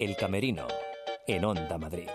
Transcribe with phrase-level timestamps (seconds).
[0.00, 0.66] El Camerino,
[1.28, 2.08] en Onda Madrid.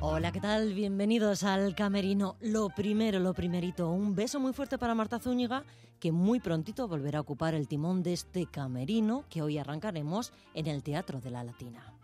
[0.00, 0.74] Hola, ¿qué tal?
[0.74, 2.36] Bienvenidos al Camerino.
[2.40, 5.64] Lo primero, lo primerito, un beso muy fuerte para Marta Zúñiga,
[5.98, 10.66] que muy prontito volverá a ocupar el timón de este Camerino que hoy arrancaremos en
[10.66, 11.94] el Teatro de la Latina.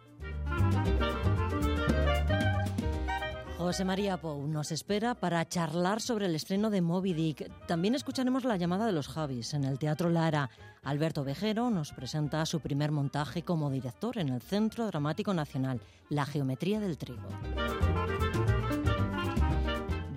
[3.72, 7.50] José María Pou nos espera para charlar sobre el estreno de Moby Dick.
[7.66, 10.50] También escucharemos la llamada de los Javis en el Teatro Lara.
[10.82, 15.80] Alberto Vejero nos presenta su primer montaje como director en el Centro Dramático Nacional,
[16.10, 17.26] La Geometría del Trigo.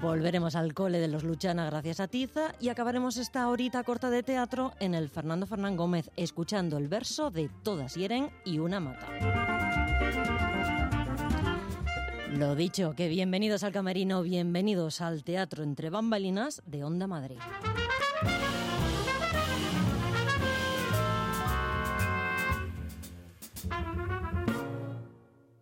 [0.02, 4.22] Volveremos al cole de los Luchana gracias a Tiza y acabaremos esta horita corta de
[4.22, 10.35] teatro en el Fernando Fernán Gómez escuchando el verso de Todas hieren y una mata.
[12.36, 17.40] Lo dicho, que bienvenidos al camerino, bienvenidos al Teatro Entre Bambalinas de Onda Madrid.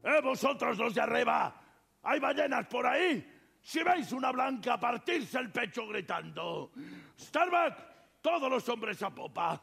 [0.04, 1.62] ¡Eh, vosotros los de arriba!
[2.02, 3.24] ¿Hay ballenas por ahí?
[3.62, 6.72] Si veis una blanca, partirse el pecho gritando.
[7.20, 7.78] Starbuck,
[8.20, 9.62] todos los hombres a popa.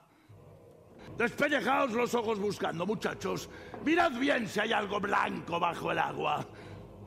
[1.19, 3.51] Despellejaos los ojos buscando, muchachos.
[3.85, 6.47] Mirad bien si hay algo blanco bajo el agua.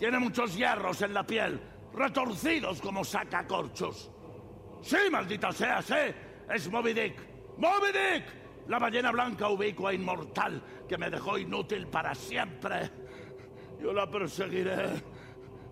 [0.03, 1.61] Tiene muchos hierros en la piel,
[1.93, 4.11] retorcidos como sacacorchos.
[4.81, 5.93] Sí, maldita sea, sí,
[6.53, 7.15] es Moby Dick.
[7.57, 8.25] ¡Moby Dick!
[8.67, 12.91] La ballena blanca ubicua inmortal que me dejó inútil para siempre.
[13.81, 15.01] Yo la perseguiré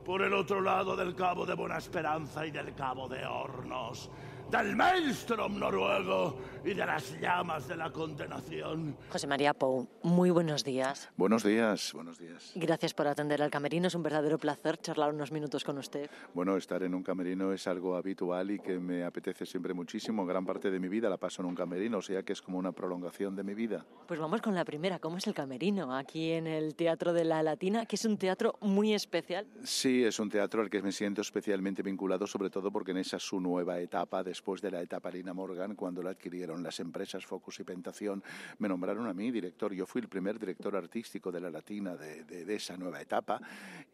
[0.05, 4.09] por el otro lado del Cabo de Buena Esperanza y del Cabo de Hornos
[4.51, 6.35] del maelstrom noruego
[6.65, 8.97] y de las llamas de la condenación.
[9.09, 11.09] José María Pou, muy buenos días.
[11.15, 12.51] Buenos días, buenos días.
[12.55, 16.09] Gracias por atender al camerino, es un verdadero placer charlar unos minutos con usted.
[16.33, 20.25] Bueno, estar en un camerino es algo habitual y que me apetece siempre muchísimo.
[20.25, 22.57] Gran parte de mi vida la paso en un camerino, o sea que es como
[22.57, 23.85] una prolongación de mi vida.
[24.05, 27.41] Pues vamos con la primera, ¿cómo es el camerino aquí en el Teatro de la
[27.41, 29.47] Latina, que es un teatro muy especial?
[29.63, 33.17] Sí, es un teatro al que me siento especialmente vinculado, sobre todo porque en esa
[33.17, 37.23] su nueva etapa de después de la etapa Lina Morgan, cuando la adquirieron las empresas
[37.23, 38.23] Focus y Pentación,
[38.57, 39.71] me nombraron a mí director.
[39.71, 43.39] Yo fui el primer director artístico de la Latina de, esa nueva etapa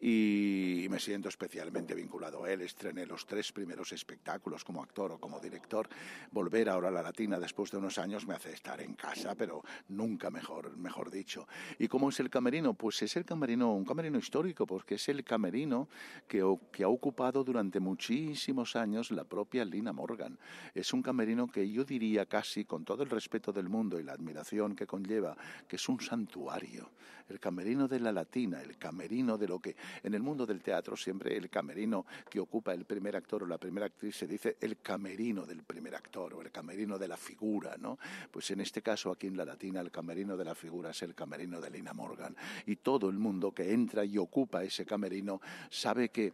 [0.00, 2.62] y me siento especialmente vinculado a él.
[2.62, 5.86] Estrené los tres primeros espectáculos como actor o como director.
[6.30, 9.62] Volver ahora a la Latina después de unos años me hace estar en casa, pero
[9.88, 11.46] nunca mejor, mejor dicho.
[11.78, 12.72] ¿Y cómo es el camerino?
[12.72, 15.90] Pues es el camerino, un camerino histórico, porque es el camerino
[16.26, 16.42] que,
[16.72, 20.37] que ha ocupado durante muchísimos años la propia Lina Morgan.
[20.74, 24.12] Es un camerino que yo diría casi, con todo el respeto del mundo y la
[24.12, 26.90] admiración que conlleva, que es un santuario.
[27.28, 30.96] El camerino de la latina, el camerino de lo que en el mundo del teatro
[30.96, 34.78] siempre el camerino que ocupa el primer actor o la primera actriz se dice el
[34.80, 37.98] camerino del primer actor o el camerino de la figura, ¿no?
[38.30, 41.14] Pues en este caso aquí en la latina el camerino de la figura es el
[41.14, 42.34] camerino de Lina Morgan
[42.64, 46.32] y todo el mundo que entra y ocupa ese camerino sabe que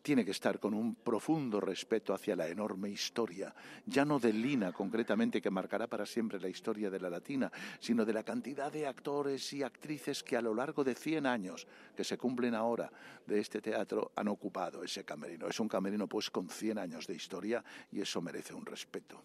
[0.00, 3.54] tiene que estar con un profundo respeto hacia la enorme historia,
[3.86, 7.50] ya no de Lina concretamente, que marcará para siempre la historia de la latina,
[7.80, 11.66] sino de la cantidad de actores y actrices que a lo largo de 100 años
[11.96, 12.92] que se cumplen ahora
[13.26, 15.48] de este teatro han ocupado ese camerino.
[15.48, 19.24] Es un camerino pues con 100 años de historia y eso merece un respeto.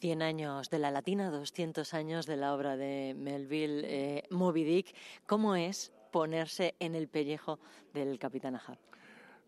[0.00, 4.94] 100 años de la latina, 200 años de la obra de Melville eh, Moby Dick.
[5.26, 7.58] ¿Cómo es ponerse en el pellejo
[7.92, 8.78] del capitán Ahab?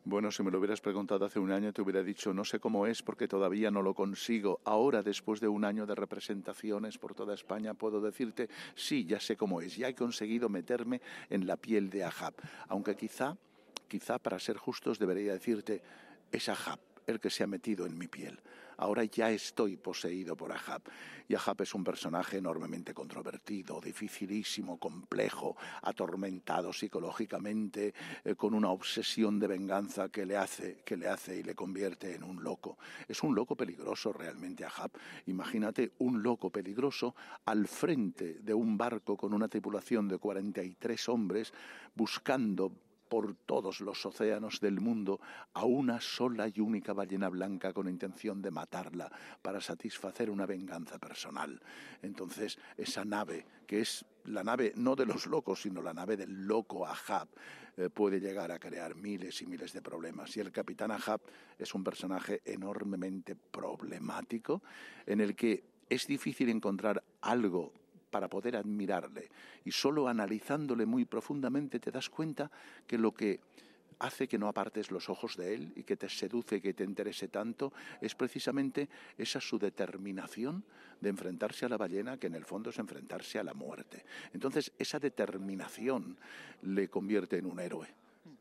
[0.05, 2.87] Bueno, si me lo hubieras preguntado hace un año, te hubiera dicho, no sé cómo
[2.87, 4.61] es porque todavía no lo consigo.
[4.65, 9.37] Ahora, después de un año de representaciones por toda España, puedo decirte, sí, ya sé
[9.37, 9.77] cómo es.
[9.77, 12.33] Ya he conseguido meterme en la piel de Ahab.
[12.69, 13.37] Aunque quizá,
[13.89, 15.83] quizá para ser justos, debería decirte,
[16.33, 18.41] es Ahab el que se ha metido en mi piel
[18.81, 20.83] ahora ya estoy poseído por Ahab.
[21.29, 29.39] Y Ahab es un personaje enormemente controvertido, dificilísimo, complejo, atormentado psicológicamente, eh, con una obsesión
[29.39, 32.79] de venganza que le hace, que le hace y le convierte en un loco.
[33.07, 34.91] Es un loco peligroso realmente Ahab.
[35.27, 41.53] Imagínate un loco peligroso al frente de un barco con una tripulación de 43 hombres
[41.95, 42.73] buscando
[43.11, 45.21] por todos los océanos del mundo
[45.53, 49.11] a una sola y única ballena blanca con intención de matarla
[49.43, 51.61] para satisfacer una venganza personal.
[52.03, 56.47] Entonces, esa nave, que es la nave no de los locos, sino la nave del
[56.47, 57.27] loco Ahab,
[57.77, 60.37] eh, puede llegar a crear miles y miles de problemas.
[60.37, 61.21] Y el capitán Ahab
[61.59, 64.63] es un personaje enormemente problemático
[65.05, 67.73] en el que es difícil encontrar algo
[68.11, 69.31] para poder admirarle.
[69.65, 72.51] Y solo analizándole muy profundamente te das cuenta
[72.87, 73.41] que lo que
[74.01, 77.29] hace que no apartes los ojos de él y que te seduce que te interese
[77.29, 80.65] tanto es precisamente esa su determinación
[81.01, 84.05] de enfrentarse a la ballena, que en el fondo es enfrentarse a la muerte.
[84.33, 86.17] Entonces, esa determinación
[86.63, 87.89] le convierte en un héroe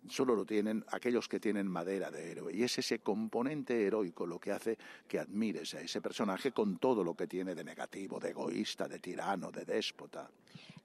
[0.10, 2.54] solo lo tienen aquellos que tienen madera de héroe.
[2.54, 4.78] Y es ese componente heroico lo que hace
[5.08, 9.00] que admires a ese personaje con todo lo que tiene de negativo, de egoísta, de
[9.00, 10.30] tirano, de déspota.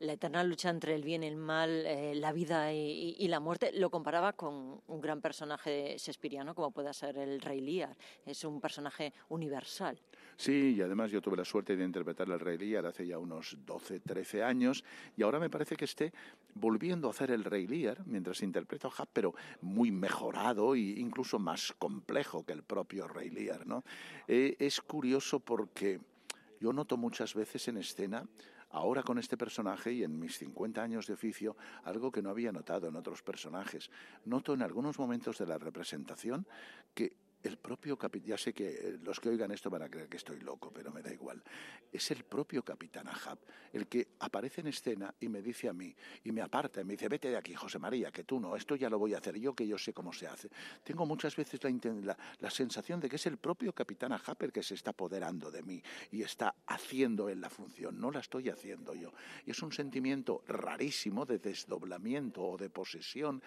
[0.01, 3.71] La eterna lucha entre el bien y el mal, eh, la vida y, la muerte,
[3.73, 7.97] lo comparaba con un gran personaje shakespeariano como pueda ser el Rey Lear.
[8.27, 9.99] Es un personaje universal.
[10.37, 13.57] Sí, y además yo tuve la suerte de interpretar al Rey Lear hace ya unos
[13.65, 14.85] 12, 13 años
[15.17, 16.13] y ahora me parece que esté
[16.55, 21.73] volviendo a hacer el Rey Lear mientras interpreto a pero muy mejorado e incluso más
[21.79, 23.67] complejo que el propio Rey Lear.
[23.67, 23.85] ¿no?
[24.29, 26.01] Eh, es curioso porque
[26.61, 28.27] yo noto muchas veces en escena
[28.75, 32.51] ahora con este personaje y en mis 50 años de oficio, algo que no había
[32.51, 33.89] notado en otros personajes.
[34.25, 36.45] Noto en algunos momentos de la representación
[36.93, 37.13] que
[37.45, 40.17] el propio capitán, ya sé que eh, los que oigan esto van a creer que
[40.17, 41.43] estoy loco, pero me da igual.
[41.93, 43.39] Es el propio capitán Ahab
[43.73, 46.93] el que aparece en escena y me dice a mí, y me aparta, y me
[46.93, 49.37] dice, vete de aquí, José María, que tú no, esto ya lo voy a hacer
[49.37, 50.49] yo, que yo sé cómo se hace.
[50.85, 51.61] Tengo muchas veces
[52.05, 55.51] la, la, sensación de que es el propio capitán Ahab el que se está apoderando
[55.51, 55.83] de mí
[56.13, 59.13] y está haciendo en la función, no la estoy haciendo yo.
[59.45, 63.43] Y es un sentimiento rarísimo de desdoblamiento o de posesión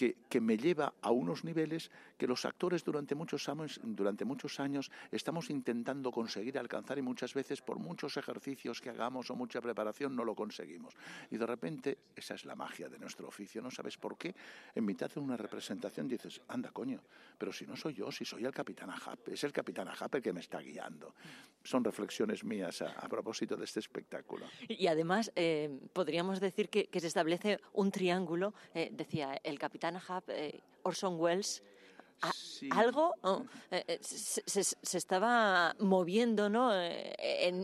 [0.00, 4.90] que, me lleva a unos niveles que los actores durante muchos, años, durante muchos años
[5.12, 10.16] estamos intentando conseguir alcanzar y muchas veces por muchos ejercicios que hagamos o mucha preparación
[10.16, 10.94] no lo conseguimos.
[11.30, 13.60] Y de repente esa es la magia de nuestro oficio.
[13.60, 14.34] No sabes por qué
[14.74, 17.02] en mitad de una representación dices, anda coño,
[17.36, 20.22] pero si no soy yo, si soy el capitán Ahab, es el capitán Ahab el
[20.22, 21.14] que me está guiando.
[21.62, 24.46] Son reflexiones mías a, propósito de este espectáculo.
[24.66, 29.89] Y además eh, podríamos decir que, se establece un triángulo, eh, decía el capitán
[30.28, 31.62] eh, Orson Welles
[32.70, 33.14] algo
[33.70, 36.74] eh, eh, se, estaba moviendo ¿no?
[36.74, 37.14] Eh,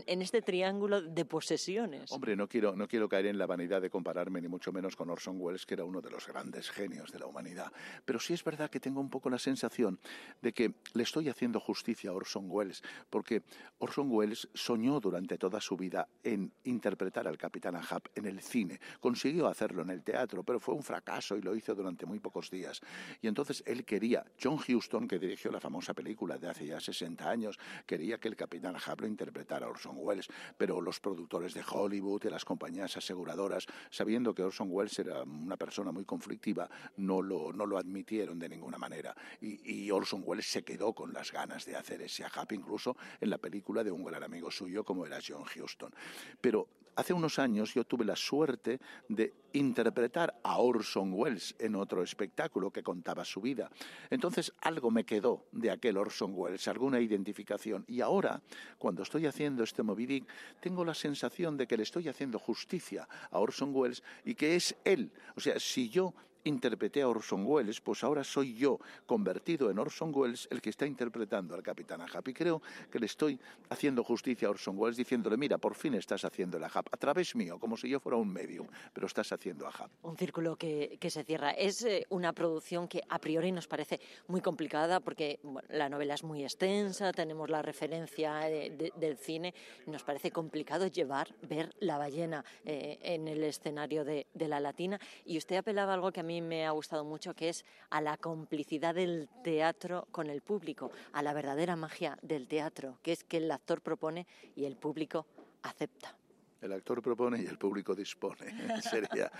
[0.07, 2.11] en, este triángulo de posesiones.
[2.11, 5.09] Hombre, no quiero, no quiero caer en la vanidad de compararme ni mucho menos con
[5.09, 7.71] Orson Welles, que era uno de los grandes genios de la humanidad.
[8.05, 9.99] Pero sí es verdad que tengo un poco la sensación
[10.41, 13.43] de que le estoy haciendo justicia a Orson Welles, porque
[13.79, 18.79] Orson Welles soñó durante toda su vida en interpretar al Capitán Ahab en el cine.
[18.99, 22.49] Consiguió hacerlo en el teatro, pero fue un fracaso y lo hizo durante muy pocos
[22.49, 22.81] días.
[23.21, 27.29] Y entonces él quería, John Huston, que dirigió la famosa película de hace ya 60
[27.29, 30.27] años, quería que el Capitán Ahab lo interpretara Orson Welles,
[30.57, 35.57] pero los productores de Hollywood y las compañías aseguradoras, sabiendo que Orson Welles era una
[35.57, 39.13] persona muy conflictiva, no lo, no lo admitieron de ninguna manera.
[39.41, 43.39] Y, Orson Welles se quedó con las ganas de hacer ese Ahab, incluso en la
[43.39, 45.93] película de un gran amigo suyo como era John Huston.
[46.39, 52.03] Pero hace unos años yo tuve la suerte de interpretar a Orson Welles en otro
[52.03, 53.69] espectáculo que contaba su vida.
[54.09, 57.85] Entonces algo me quedó de aquel Orson Welles, alguna identificación.
[57.87, 58.41] Y ahora,
[58.77, 60.25] cuando estoy haciendo este Moby
[60.59, 64.75] tengo la sensación de que le estoy haciendo justicia a Orson Welles y que es
[64.83, 65.11] él.
[65.35, 66.13] O sea, si yo
[66.47, 70.85] interpreté a Orson Welles, pues ahora soy yo, convertido en Orson Welles, el que está
[70.85, 72.27] interpretando al Capitán Ahab.
[72.27, 72.61] Y creo
[72.91, 73.39] que le estoy
[73.69, 77.35] haciendo justicia a Orson Welles diciéndole, mira, por fin estás haciendo el Ahab, a través
[77.35, 79.89] mío, como si yo fuera un medium, pero estás haciendo Ahab.
[80.03, 81.51] Un círculo que, se cierra.
[81.51, 85.39] Es eh, una producción que a priori nos parece muy complicada porque
[85.69, 89.53] la novela es muy extensa, tenemos la referencia del cine,
[89.85, 94.99] nos parece complicado llevar, ver la ballena eh, en el escenario de, de la latina.
[95.25, 98.01] Y usted apelaba a algo que a mí me ha gustado mucho, que es a
[98.01, 103.23] la complicidad del teatro con el público, a la verdadera magia del teatro, que es
[103.23, 105.25] que el actor propone y el público
[105.63, 106.15] acepta.
[106.61, 108.47] El actor propone y el público dispone,
[108.81, 109.31] sería.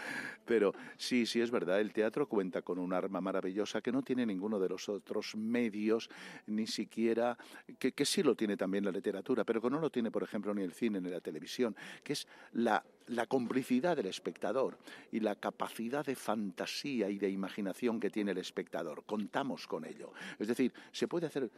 [0.45, 4.25] Pero sí, sí es verdad, el teatro cuenta con un arma maravillosa que no tiene
[4.25, 6.09] ninguno de los otros medios,
[6.45, 7.37] ni siquiera,
[7.79, 10.53] que, que sí lo tiene también la literatura, pero que no lo tiene, por ejemplo,
[10.53, 14.77] ni el cine ni la televisión, que es la la complicidad del espectador
[15.11, 19.03] y la capacidad de fantasía y de imaginación que tiene el espectador.
[19.05, 20.11] Contamos con ello.
[20.39, 21.49] Es decir, se puede hacer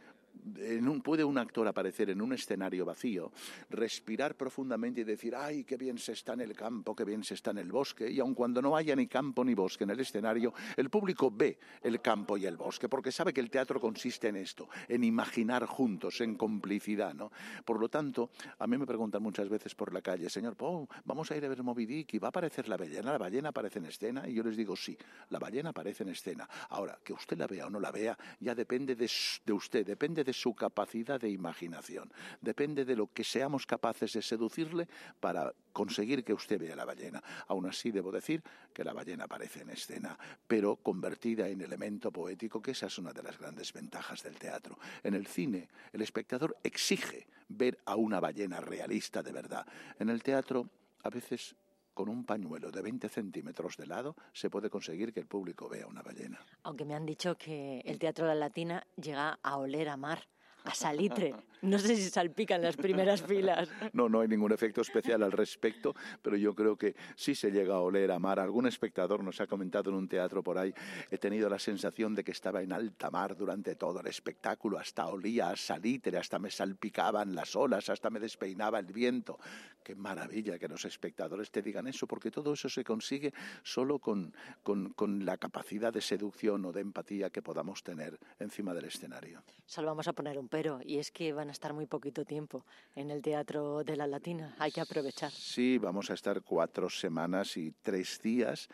[1.02, 3.32] puede un actor aparecer en un escenario vacío,
[3.70, 7.34] respirar profundamente y decir, ay, qué bien se está en el campo, qué bien se
[7.34, 10.00] está en el bosque, y aun cuando no haya ni campo ni bosque en el
[10.00, 14.28] escenario, el público ve el campo y el bosque, porque sabe que el teatro consiste
[14.28, 17.30] en esto, en imaginar juntos, en complicidad, ¿no?
[17.64, 20.56] Por lo tanto, a mí me preguntan muchas veces por la calle, señor
[21.04, 23.48] vamos a ir a ver Moby Dick y va a aparecer la ballena, la ballena
[23.48, 24.96] aparece en escena y yo les digo sí,
[25.30, 26.48] la ballena aparece en escena.
[26.68, 29.10] Ahora, que usted la vea o no la vea ya depende de,
[29.44, 34.22] de usted, depende de su capacidad de imaginación, depende de lo que seamos capaces de
[34.22, 37.22] seducirle para conseguir que usted vea la ballena.
[37.48, 38.42] Aún así, debo decir
[38.72, 43.12] que la ballena aparece en escena, pero convertida en elemento poético, que esa es una
[43.12, 44.78] de las grandes ventajas del teatro.
[45.02, 49.66] En el cine, el espectador exige ver a una ballena realista de verdad.
[49.98, 50.68] En el teatro,
[51.02, 51.56] a veces
[51.94, 55.86] con un pañuelo de 20 centímetros de lado se puede conseguir que el público vea
[55.86, 56.40] una ballena.
[56.62, 60.28] Aunque me han dicho que el Teatro de la Latina llega a oler a mar
[60.64, 61.34] a salitre.
[61.62, 63.68] No sé si salpican las primeras filas.
[63.92, 67.74] No, no hay ningún efecto especial al respecto, pero yo creo que sí se llega
[67.74, 68.38] a oler a mar.
[68.38, 70.72] Algún espectador nos ha comentado en un teatro por ahí,
[71.10, 75.06] he tenido la sensación de que estaba en alta mar durante todo el espectáculo, hasta
[75.06, 79.38] olía a salitre, hasta me salpicaban las olas, hasta me despeinaba el viento.
[79.82, 84.32] Qué maravilla que los espectadores te digan eso, porque todo eso se consigue solo con,
[84.62, 89.42] con, con la capacidad de seducción o de empatía que podamos tener encima del escenario.
[89.66, 92.64] Solo vamos a poner un pero, y es que van a estar muy poquito tiempo
[92.94, 94.54] en el Teatro de la Latina.
[94.58, 95.30] Hay que aprovechar.
[95.30, 98.68] Sí, vamos a estar cuatro semanas y tres días.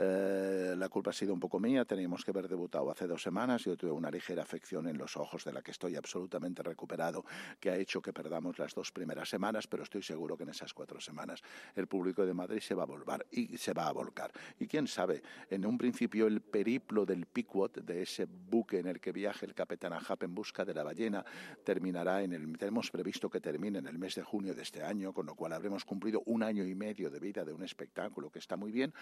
[0.00, 3.64] Eh, la culpa ha sido un poco mía, teníamos que haber debutado hace dos semanas.
[3.64, 7.24] Yo tuve una ligera afección en los ojos de la que estoy absolutamente recuperado,
[7.58, 10.72] que ha hecho que perdamos las dos primeras semanas, pero estoy seguro que en esas
[10.72, 11.42] cuatro semanas
[11.74, 14.30] el público de Madrid se va a volver y se va a volcar.
[14.60, 19.00] Y quién sabe, en un principio el periplo del Pequod, de ese buque en el
[19.00, 21.24] que viaja el capitán Ahab en busca de la ballena,
[21.64, 25.12] terminará en el, tenemos previsto que termine en el mes de junio de este año,
[25.12, 28.38] con lo cual habremos cumplido un año y medio de vida de un espectáculo que
[28.38, 28.94] está muy bien,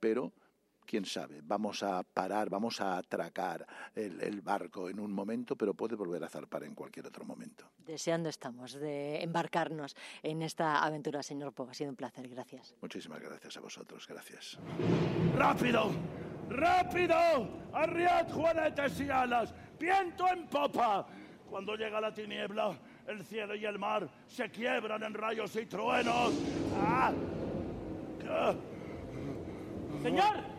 [0.00, 0.32] pero
[0.88, 5.94] quién sabe, vamos a parar, vamos a atracar el, barco en un momento, pero puede
[5.94, 7.66] volver a zarpar en cualquier otro momento.
[7.84, 11.68] Deseando estamos de embarcarnos en esta aventura, señor Po.
[11.70, 12.74] Ha sido un placer, gracias.
[12.80, 14.58] Muchísimas gracias a vosotros, gracias.
[15.36, 15.90] ¡Rápido!
[16.48, 17.16] ¡Rápido!
[17.74, 19.54] ¡Arriad juanetes y alas!
[19.78, 21.06] ¡Viento en popa!
[21.50, 26.32] Cuando llega la tiniebla, el cielo y el mar se quiebran en rayos y truenos.
[26.80, 27.12] ¡Ah!
[30.02, 30.57] ¡Señor!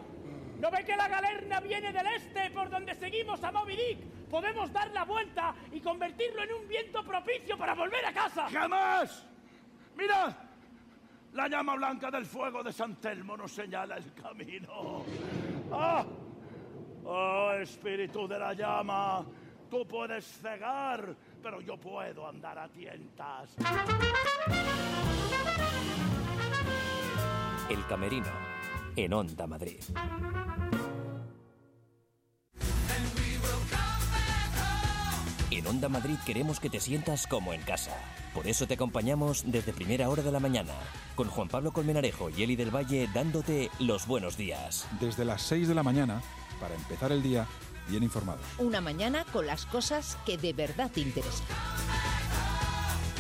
[0.60, 4.00] ¿No ve que la galerna viene del este por donde seguimos a Moby Dick?
[4.30, 8.50] Podemos dar la vuelta y convertirlo en un viento propicio para volver a casa.
[8.50, 9.26] ¡Jamás!
[9.96, 10.36] ¡Mira!
[11.34, 15.06] La llama blanca del fuego de San Telmo nos señala el camino.
[15.72, 16.06] ¡Ah!
[17.06, 19.26] ¡Oh, espíritu de la llama!
[19.70, 23.56] Tú puedes cegar, pero yo puedo andar a tientas.
[27.70, 28.32] El Camerino,
[29.06, 29.80] en Onda Madrid.
[35.52, 37.96] En Onda Madrid queremos que te sientas como en casa.
[38.34, 40.74] Por eso te acompañamos desde primera hora de la mañana,
[41.16, 44.86] con Juan Pablo Colmenarejo y Eli del Valle dándote los buenos días.
[45.00, 46.22] Desde las 6 de la mañana,
[46.60, 47.48] para empezar el día
[47.88, 48.46] bien informados.
[48.58, 51.48] Una mañana con las cosas que de verdad te interesan.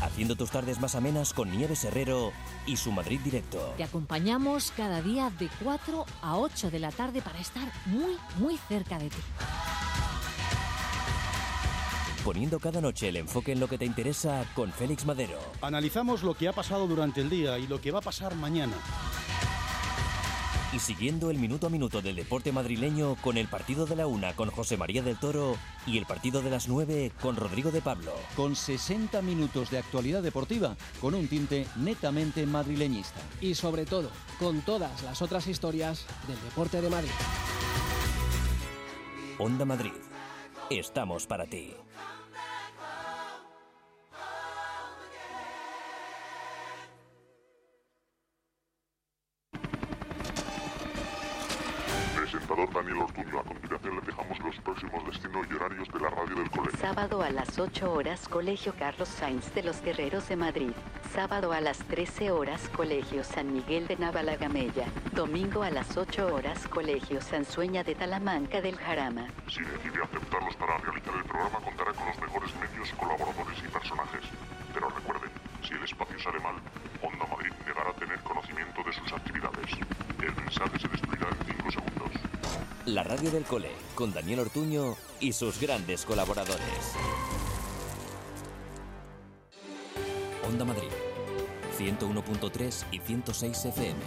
[0.02, 2.32] Haciendo tus tardes más amenas con Nieves Herrero
[2.66, 3.74] y su Madrid Directo.
[3.78, 8.58] Te acompañamos cada día de 4 a 8 de la tarde para estar muy, muy
[8.70, 9.18] cerca de ti
[12.30, 15.40] poniendo cada noche el enfoque en lo que te interesa con Félix Madero.
[15.62, 18.76] Analizamos lo que ha pasado durante el día y lo que va a pasar mañana.
[20.72, 24.36] Y siguiendo el minuto a minuto del deporte madrileño con el partido de la una
[24.36, 25.58] con José María del Toro
[25.88, 28.14] y el partido de las nueve con Rodrigo de Pablo.
[28.36, 33.20] Con 60 minutos de actualidad deportiva con un tinte netamente madrileñista.
[33.42, 37.10] Y sobre todo, con todas las otras historias del deporte de Madrid.
[39.40, 39.94] Onda Madrid.
[40.70, 41.74] Estamos para ti.
[57.60, 60.72] 8 horas, Colegio Carlos Sainz de los Guerreros de Madrid.
[61.14, 64.86] Sábado a las 13 horas, Colegio San Miguel de Navalagamella.
[65.14, 69.28] Domingo a las 8 horas, Colegio Sansueña de Talamanca del Jarama.
[69.48, 74.22] Si decide aceptarlos para realizar el programa, contará con los mejores medios, colaboradores y personajes.
[74.74, 75.30] Pero recuerden,
[75.68, 76.56] si el espacio sale mal,
[77.02, 79.72] Onda Madrid negará tener conocimiento de sus actividades.
[80.22, 82.12] El mensaje se destruirá en 5 segundos.
[82.86, 86.96] La radio del cole, con Daniel Ortuño y sus grandes colaboradores.
[90.50, 90.90] Onda Madrid,
[91.78, 94.00] 101.3 y 106 FM.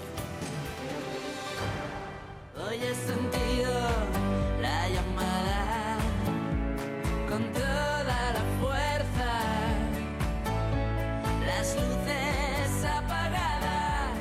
[2.56, 3.72] Hoy he sentido
[4.60, 5.98] la llamada
[7.28, 9.40] con toda la fuerza,
[11.46, 14.18] las luces apagadas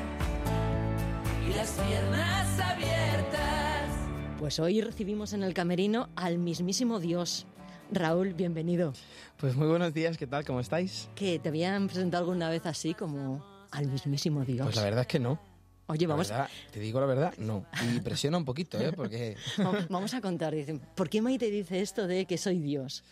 [1.49, 3.89] y las piernas abiertas.
[4.37, 7.47] Pues hoy recibimos en el camerino al mismísimo Dios.
[7.91, 8.93] Raúl, bienvenido.
[9.41, 10.45] Pues muy buenos días, ¿qué tal?
[10.45, 11.09] ¿Cómo estáis?
[11.15, 14.67] ¿Que te habían presentado alguna vez así como al mismísimo Dios?
[14.67, 15.41] Pues la verdad es que no.
[15.87, 16.29] Oye, vamos.
[16.29, 17.65] Verdad, te digo la verdad, no.
[17.91, 18.91] Y presiona un poquito, ¿eh?
[18.95, 19.35] Porque.
[19.89, 20.79] Vamos a contar, dicen.
[20.95, 23.03] ¿Por qué Maite dice esto de que soy Dios?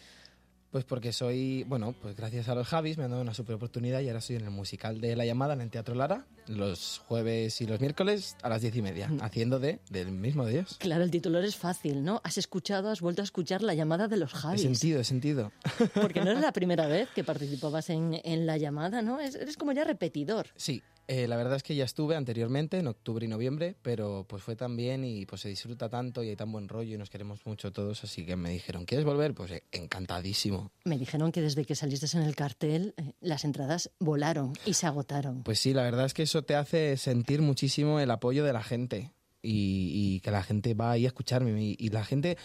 [0.72, 4.02] Pues porque soy, bueno, pues gracias a los Javis me han dado una super oportunidad
[4.02, 7.60] y ahora estoy en el musical de La Llamada en el Teatro Lara, los jueves
[7.62, 10.76] y los miércoles a las diez y media, haciendo de del mismo Dios.
[10.80, 12.22] Claro, el titular es fácil, ¿no?
[12.24, 14.62] Has escuchado, has vuelto a escuchar La Llamada de los He Javis.
[14.62, 15.52] sentido, he sentido.
[15.96, 19.20] Porque no es la primera vez que participabas en, en La Llamada, ¿no?
[19.20, 20.50] Es- Eres como ya repetidor.
[20.56, 24.44] Sí, eh, la verdad es que ya estuve anteriormente, en octubre y noviembre, pero pues
[24.44, 27.10] fue tan bien y pues se disfruta tanto y hay tan buen rollo y nos
[27.10, 29.34] queremos mucho todos, así que me dijeron, ¿quieres volver?
[29.34, 30.72] Pues eh, encantadísimo.
[30.86, 34.86] Me dijeron que desde que saliste en el cartel, eh, las entradas volaron y se
[34.86, 35.42] agotaron.
[35.42, 38.62] Pues sí, la verdad es que eso te hace sentir muchísimo el apoyo de la
[38.62, 39.12] gente
[39.42, 42.38] y, y que la gente va ahí a escucharme y, y la gente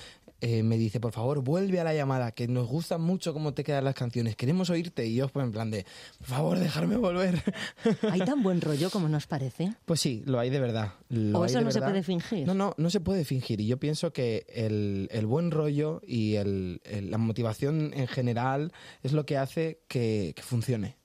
[0.45, 3.65] eh, me dice, por favor, vuelve a la llamada, que nos gusta mucho cómo te
[3.65, 5.87] quedan las canciones, queremos oírte y yo pues en plan de,
[6.19, 7.43] por favor, dejarme volver.
[8.11, 9.73] ¿Hay tan buen rollo como nos parece?
[9.85, 10.93] Pues sí, lo hay de verdad.
[11.09, 12.47] Lo ¿O eso no se puede fingir?
[12.47, 13.61] No, no, no se puede fingir.
[13.61, 18.73] Y yo pienso que el, el buen rollo y el- el- la motivación en general
[19.03, 20.97] es lo que hace que, que funcione.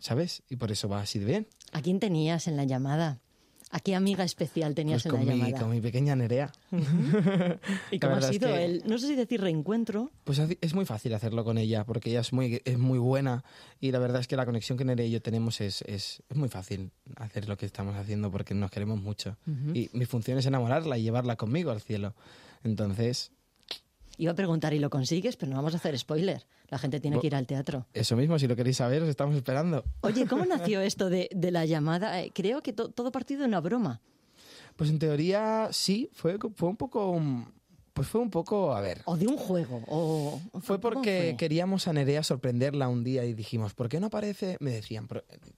[0.00, 0.42] ¿Sabes?
[0.48, 1.48] Y por eso va así de bien.
[1.72, 3.20] ¿A quién tenías en la llamada?
[3.70, 5.60] ¿A qué amiga especial tenías Pues en la mi, llamada?
[5.60, 6.50] con mi pequeña Nerea.
[6.72, 10.10] ¿Y La cómo ha verdad es sido que- el, no sé si decir reencuentro?
[10.24, 13.44] Pues es muy fácil hacerlo con ella, porque ella es muy, es muy buena
[13.80, 16.36] y la verdad es que la conexión que Nerea y yo tenemos es, es, es
[16.36, 19.36] muy fácil hacer lo que estamos haciendo porque nos queremos mucho.
[19.74, 22.14] Y mi función es enamorarla y llevarla conmigo al cielo.
[22.64, 23.32] Entonces,
[24.18, 25.36] Iba a preguntar, ¿y lo consigues?
[25.36, 26.44] Pero no vamos a hacer spoiler.
[26.68, 27.86] La gente tiene que ir al teatro.
[27.94, 29.84] eso mismo, si lo queréis saber, os estamos esperando.
[30.02, 32.20] Oye, ¿cómo nació esto de, de la llamada?
[32.20, 34.00] Eh, creo que to- todo partido de una broma.
[34.76, 37.10] Pues en teoría sí, fue, fue un poco...
[37.10, 37.46] un-
[37.94, 39.82] Pues fue un poco, a ver, O de un juego.
[39.88, 41.36] O, Fue ¿cómo porque fue?
[41.36, 44.56] queríamos a Nerea sorprenderla un día y dijimos, ¿por qué no aparece?
[44.60, 45.08] Me decían,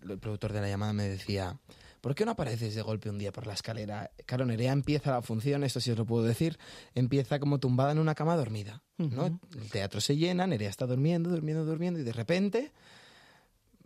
[0.08, 1.58] el productor de la llamada me decía,
[2.00, 4.10] ¿por qué no apareces de golpe un día por la escalera?
[4.26, 6.58] Claro, Nerea empieza la función, esto sí os lo puedo decir,
[6.94, 9.38] empieza como tumbada en una cama dormida, ¿no?
[9.56, 12.72] El teatro se llena, Nerea está durmiendo, durmiendo, durmiendo y de repente,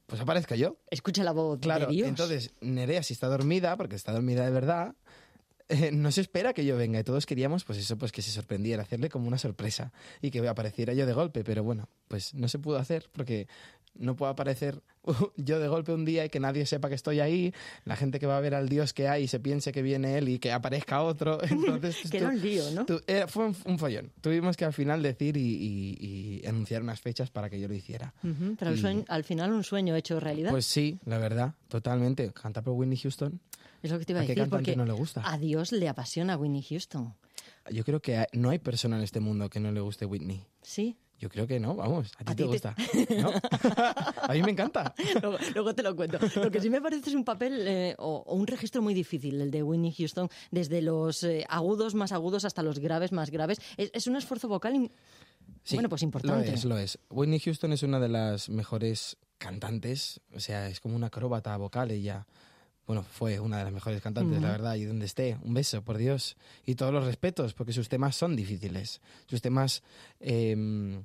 [0.07, 0.77] pues aparezco yo.
[0.91, 2.09] Escucha la voz Claro, de Dios.
[2.09, 4.95] entonces Nerea si está dormida, porque está dormida de verdad,
[5.69, 8.31] eh, no se espera que yo venga y todos queríamos pues eso, pues que se
[8.31, 12.49] sorprendiera, hacerle como una sorpresa y que apareciera yo de golpe, pero bueno, pues no
[12.49, 13.49] se pudo hacer porque
[13.95, 14.83] no puedo aparecer
[15.37, 17.53] yo de golpe un día y que nadie sepa que estoy ahí,
[17.85, 20.29] la gente que va a ver al Dios que hay se piense que viene él
[20.29, 22.87] y que aparezca otro, entonces Que era un lío, ¿no?
[22.87, 24.13] tú- era- fue un, un follón.
[24.21, 27.75] Tuvimos que al final decir y, y- y anunciar unas fechas para que yo lo
[27.75, 28.15] hiciera.
[28.23, 30.51] Ujú, pero al, Y- sueño- al final un sueño hecho realidad.
[30.51, 32.31] Pues sí, la verdad, totalmente.
[32.33, 33.41] Cantar por Whitney Houston.
[33.83, 35.23] es lo que te iba a ¿a qué decir, porque no le gusta?
[35.25, 37.15] a Dios le apasiona Winnie Houston.
[37.71, 40.45] Yo creo que no hay persona en este mundo que no le guste Whitney.
[40.63, 40.97] ¿Sí?
[41.19, 42.75] Yo creo que no, vamos, a ti ¿A te gusta.
[43.23, 43.33] ¿no?
[44.23, 44.95] a mí me encanta.
[45.23, 46.19] luego, luego te lo cuento.
[46.37, 49.41] Lo que sí me parece es un papel eh, o, o un registro muy difícil,
[49.41, 53.61] el de Winnie Houston, desde los eh, agudos más agudos hasta los graves más graves.
[53.77, 54.91] Es, es un esfuerzo vocal,
[55.63, 56.49] Sí, bueno, pues importante.
[56.49, 56.99] Lo es, lo es.
[57.11, 61.91] Whitney Houston es una de las mejores cantantes, o sea, es como una acróbata vocal
[61.91, 62.27] ella.
[62.87, 65.97] Bueno, fue una de las mejores cantantes, la verdad, y donde esté, un beso, por
[65.97, 66.37] Dios.
[66.67, 69.01] Y todos los respetos, porque sus temas son difíciles.
[69.27, 69.83] Sus temas,
[70.21, 71.03] eh,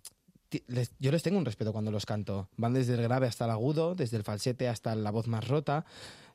[0.67, 2.49] les- yo les tengo un respeto cuando los canto.
[2.57, 5.85] Van desde el grave hasta el agudo, desde el falsete hasta la voz más rota.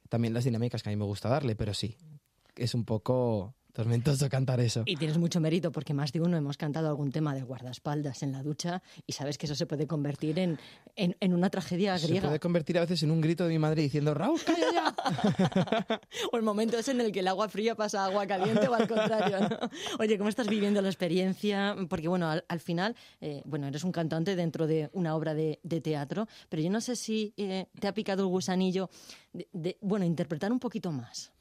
[0.09, 1.97] También las dinámicas que a mí me gusta darle, pero sí,
[2.57, 4.85] es un poco tormentoso cantar eso.
[4.87, 8.33] Y tienes mucho mérito porque más de uno hemos cantado algún tema de guardaespaldas en
[8.33, 10.59] la ducha y sabes que eso se puede convertir en,
[10.97, 12.29] en, en una tragedia Se griega.
[12.29, 14.95] puede convertir a veces en un grito de mi madre diciendo, Raúl, calla ya.
[16.33, 18.75] O el momento es en el que el agua fría pasa a agua caliente o
[18.75, 19.41] al contrario.
[19.41, 19.59] ¿no?
[19.99, 21.77] Oye, ¿cómo estás viviendo la experiencia?
[21.89, 25.59] Porque, bueno, al, al final, eh, bueno, eres un cantante dentro de una obra de,
[25.63, 28.89] de teatro, pero yo no sé si eh, te ha picado el gusanillo
[29.33, 31.33] de, de, bueno, interpretar un poquito más.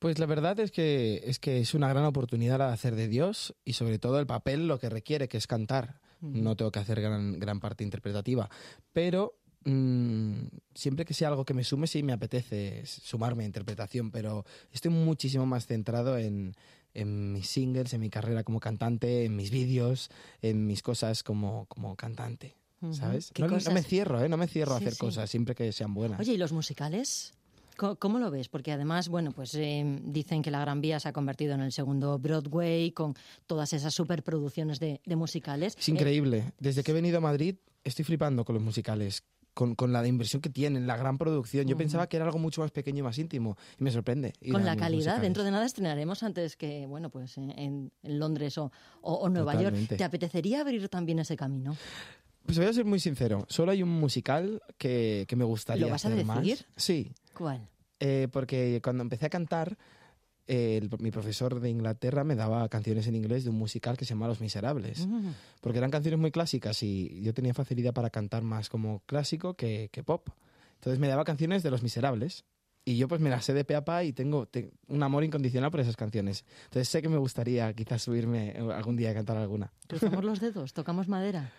[0.00, 3.06] Pues la verdad es que, es que es una gran oportunidad la de hacer de
[3.06, 6.00] Dios y sobre todo el papel lo que requiere, que es cantar.
[6.22, 8.50] No tengo que hacer gran, gran parte interpretativa,
[8.92, 14.10] pero mm, siempre que sea algo que me sume, sí me apetece sumarme a interpretación,
[14.10, 16.54] pero estoy muchísimo más centrado en,
[16.92, 20.10] en mis singles, en mi carrera como cantante, en mis vídeos,
[20.42, 22.56] en mis cosas como, como cantante.
[22.92, 23.30] ¿Sabes?
[23.34, 24.28] ¿Qué No, no me cierro, ¿eh?
[24.30, 24.98] No me cierro a hacer sí.
[24.98, 26.18] cosas, siempre que sean buenas.
[26.18, 27.34] Oye, ¿y los musicales?
[27.76, 28.48] ¿Cómo lo ves?
[28.48, 31.72] Porque además, bueno, pues eh, dicen que la Gran Vía se ha convertido en el
[31.72, 33.14] segundo Broadway con
[33.46, 35.76] todas esas superproducciones de, de musicales.
[35.78, 36.52] Es increíble.
[36.58, 39.22] Desde que he venido a Madrid estoy flipando con los musicales.
[39.54, 41.66] con, con la inversión que tienen, la gran producción.
[41.66, 43.56] Yo pensaba que era algo mucho más pequeño y más íntimo.
[43.78, 44.32] Y me sorprende.
[44.52, 45.22] Con a la calidad, musicales.
[45.22, 49.60] dentro de nada estrenaremos antes que, bueno, pues en, en Londres o, o- o Nueva
[49.60, 49.74] York.
[49.96, 51.76] ¿Te apetecería abrir también ese camino?
[52.46, 53.44] Pues voy a ser muy sincero.
[53.48, 56.38] Solo hay un musical que, que me gustaría ¿Lo vas a hacer más.
[56.42, 56.64] decir?
[56.76, 57.12] Sí.
[57.40, 57.66] ¿Cuál?
[58.00, 59.78] Eh, porque cuando empecé a cantar,
[60.46, 64.04] eh, el- mi profesor de Inglaterra me daba canciones en inglés de un musical que
[64.04, 65.06] se llama Los Miserables.
[65.06, 65.30] Mm.
[65.62, 69.88] Porque eran canciones muy clásicas y yo tenía facilidad para cantar más como clásico que,
[69.90, 70.28] que pop.
[70.74, 72.44] Entonces me daba canciones de Los Miserables.
[72.84, 75.24] Y yo pues me las sé de pe a pa y tengo te- un amor
[75.24, 76.44] incondicional por esas canciones.
[76.64, 79.72] Entonces sé que me gustaría quizás subirme algún día a cantar alguna.
[79.88, 81.52] Cruzamos los dedos, tocamos madera.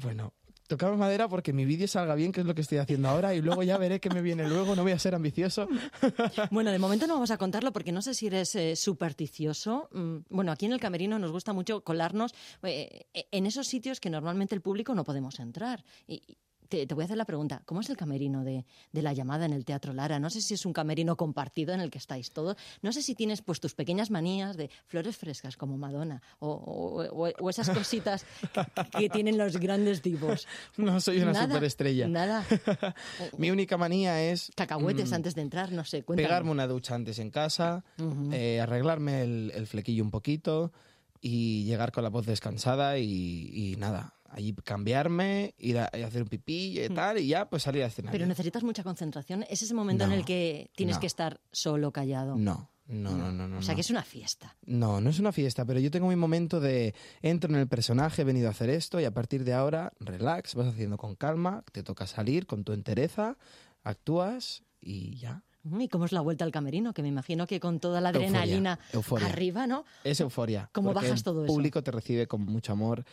[0.00, 0.32] Bueno,
[0.66, 3.40] tocamos madera porque mi vídeo salga bien, que es lo que estoy haciendo ahora, y
[3.40, 5.68] luego ya veré qué me viene luego, no voy a ser ambicioso.
[6.50, 9.88] Bueno, de momento no vamos a contarlo porque no sé si eres eh, supersticioso.
[9.92, 14.10] Mm, Bueno, aquí en el camerino nos gusta mucho colarnos eh, en esos sitios que
[14.10, 15.84] normalmente el público no podemos entrar.
[16.06, 16.22] Y
[16.68, 19.44] te, te voy a hacer la pregunta, ¿cómo es el camerino de, de la llamada
[19.46, 20.18] en el Teatro Lara?
[20.18, 22.56] No sé si es un camerino compartido en el que estáis todos.
[22.82, 27.26] No sé si tienes pues tus pequeñas manías de flores frescas como Madonna o, o-
[27.26, 30.46] o- o esas cositas que, que tienen los grandes divos.
[30.76, 32.08] No soy una Nada, superestrella.
[32.08, 32.44] Nada.
[33.38, 36.26] Mi única manía es Cacahuetes mm, antes de entrar, no sé, cuéntame.
[36.28, 37.84] pegarme una ducha antes en casa,
[38.32, 40.72] eh, arreglarme el, el flequillo un poquito
[41.20, 46.22] y llegar con la voz descansada y, y nada, allí cambiarme, ir a, a hacer
[46.22, 48.12] un pipí y tal, y ya pues salir al escenario.
[48.12, 49.44] Pero necesitas mucha concentración.
[49.48, 51.00] ¿Es ese momento en No, el que tienes no.
[51.00, 52.36] que estar solo, callado?
[52.36, 53.48] No, no, no, no.
[53.48, 53.76] no O sea, no.
[53.76, 54.56] que es una fiesta.
[54.64, 58.22] No, no es una fiesta, pero yo tengo mi momento de entro en el personaje,
[58.22, 61.64] he venido a hacer esto y a partir de ahora, relax, vas haciendo con calma,
[61.72, 63.36] te toca salir con tu entereza,
[63.82, 65.42] actúas y ya.
[65.64, 66.92] Mm, ¿Y cómo es la vuelta al camerino?
[66.94, 69.26] Que me imagino que con toda la Euforia, adrenalina euforia.
[69.26, 69.84] arriba, ¿no?
[70.04, 70.70] Es euforia.
[70.72, 71.54] ¿Cómo bajas todo el eso?
[71.54, 73.04] público te recibe con mucho amor,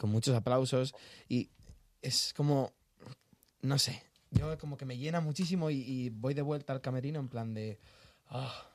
[0.00, 0.94] con muchos aplausos
[1.28, 1.50] y
[2.00, 2.72] es como,
[3.60, 7.20] no sé, yo como que me llena muchísimo y, y voy de vuelta al camerino
[7.20, 7.78] en plan de...
[8.28, 8.66] ah,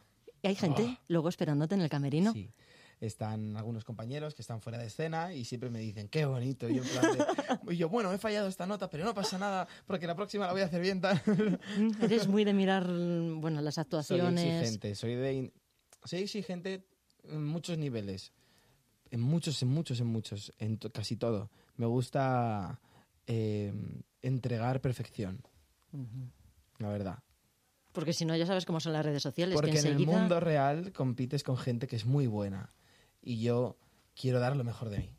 [0.44, 2.32] ¿Y hay gente luego esperándote en el camerino?
[2.34, 2.52] Sí.
[3.02, 6.70] Están algunos compañeros que están fuera de escena y siempre me dicen, qué bonito.
[6.70, 7.18] Y, yo, en plan
[7.66, 10.46] de- y yo, bueno, he fallado esta nota, pero no pasa nada, porque la próxima
[10.46, 11.02] la voy a hacer bien.
[11.02, 11.20] tal".
[11.26, 14.46] Mm, Eres muy de mirar, bueno, las Soy actuaciones.
[14.46, 15.52] exigente, soy de...
[16.06, 16.86] Soy exigente
[17.24, 18.32] en muchos niveles.
[19.15, 20.51] En muchos, en muchos, en muchos.
[20.60, 21.49] En to- casi todo.
[21.78, 22.80] Me gusta
[23.28, 23.71] eh,
[24.21, 25.41] entregar perfección,
[26.80, 27.19] la verdad.
[27.93, 29.56] Porque si no, ya sabes cómo son las redes sociales.
[29.56, 32.73] Porque que en el mundo real compites con gente que es muy buena.
[33.21, 33.78] Y yo
[34.19, 35.10] quiero dar lo mejor de mí.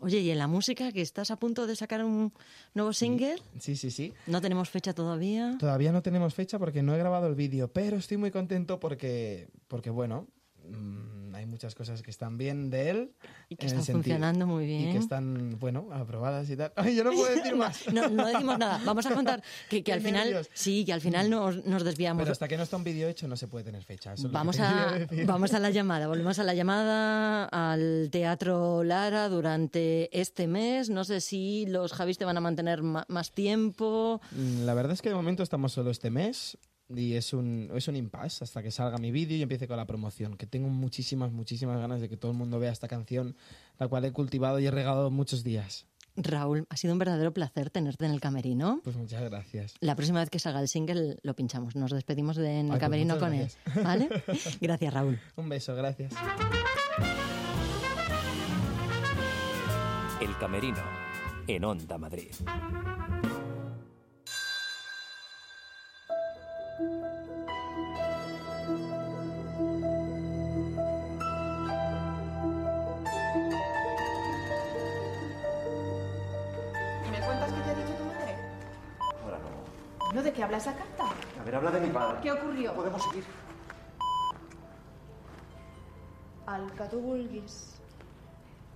[0.00, 2.32] Oye, ¿y en la música que estás a punto de sacar un
[2.74, 3.36] nuevo single?
[3.60, 4.12] Sí, sí, sí.
[4.26, 5.56] No tenemos fecha todavía.
[5.60, 9.48] Todavía no tenemos fecha porque no he grabado el vídeo, pero estoy muy contento porque,
[9.68, 10.26] porque bueno,
[10.68, 13.12] mm, hay muchas cosas que están bien de él.
[13.48, 14.92] Y que están funcionando muy Y bien.
[14.92, 16.72] que están, bueno, aprobadas y tal.
[16.76, 17.86] Ay, yo no puedo decir más.
[17.92, 18.80] No, no decimos nada.
[18.84, 20.50] Vamos a contar que, que al final, nervios.
[20.52, 22.22] sí, que al final nos, nos desviamos.
[22.22, 24.12] Pero hasta que no está un vídeo hecho no se puede tener fecha.
[24.14, 30.10] eso Vamos a, vamos a la llamada, volvemos a la llamada al Teatro Lara durante
[30.18, 30.90] este mes.
[30.90, 34.20] No sé si los Javis te van a mantener ma- más tiempo.
[34.32, 37.88] Mm, La verdad es que de momento estamos solo este mes y es un, es
[37.88, 41.32] un impasse hasta que salga mi vídeo y empiece con la promoción, que tengo muchísimas,
[41.32, 43.36] muchísimas ganas de que todo el mundo vea esta canción,
[43.78, 45.86] la cual he cultivado y he regado muchos días.
[46.16, 48.80] Raúl, ha sido un verdadero placer tenerte en el camerino.
[48.82, 49.74] Pues muchas gracias.
[49.80, 51.76] La próxima vez que salga el single lo pinchamos.
[51.76, 53.48] Nos despedimos de, en el Ay, pues camerino con él.
[53.64, 53.84] gracias.
[53.84, 54.08] ¿Vale?
[54.60, 55.20] Gracias, Raúl.
[55.36, 56.12] Un beso, gracias.
[60.20, 60.82] El Camerino,
[61.46, 62.32] en Onda Madrid.
[77.10, 78.36] Me cuentas qué te ha dicho tu madre?
[79.24, 80.12] Ahora no.
[80.14, 81.04] ¿No de qué habla esa carta?
[81.40, 82.18] A ver, habla de mi padre.
[82.22, 82.74] ¿Qué ocurrió?
[82.74, 83.24] Podemos seguir.
[86.46, 87.74] Al que tu vulguis.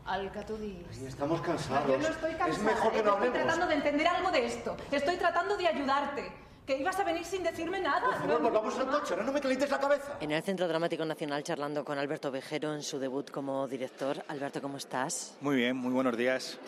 [0.05, 1.01] Al que tu diguis.
[1.01, 1.87] Y estamos cansados.
[1.89, 2.49] Yo no estoy cansada.
[2.51, 3.39] Es mejor que no Estoy hablemos.
[3.43, 4.77] tratando de entender algo de esto.
[4.91, 6.42] Estoy tratando de ayudarte.
[6.67, 8.07] Que ibas a venir sin decirme nada.
[8.07, 9.15] Por favor, volvamos al coche.
[9.15, 10.17] Ahora no me calientes la cabeza.
[10.21, 14.23] En el Centro Dramático Nacional charlando con Alberto Vejero en su debut como director.
[14.29, 15.37] Alberto, ¿cómo estás?
[15.41, 16.59] Muy bien, muy buenos días.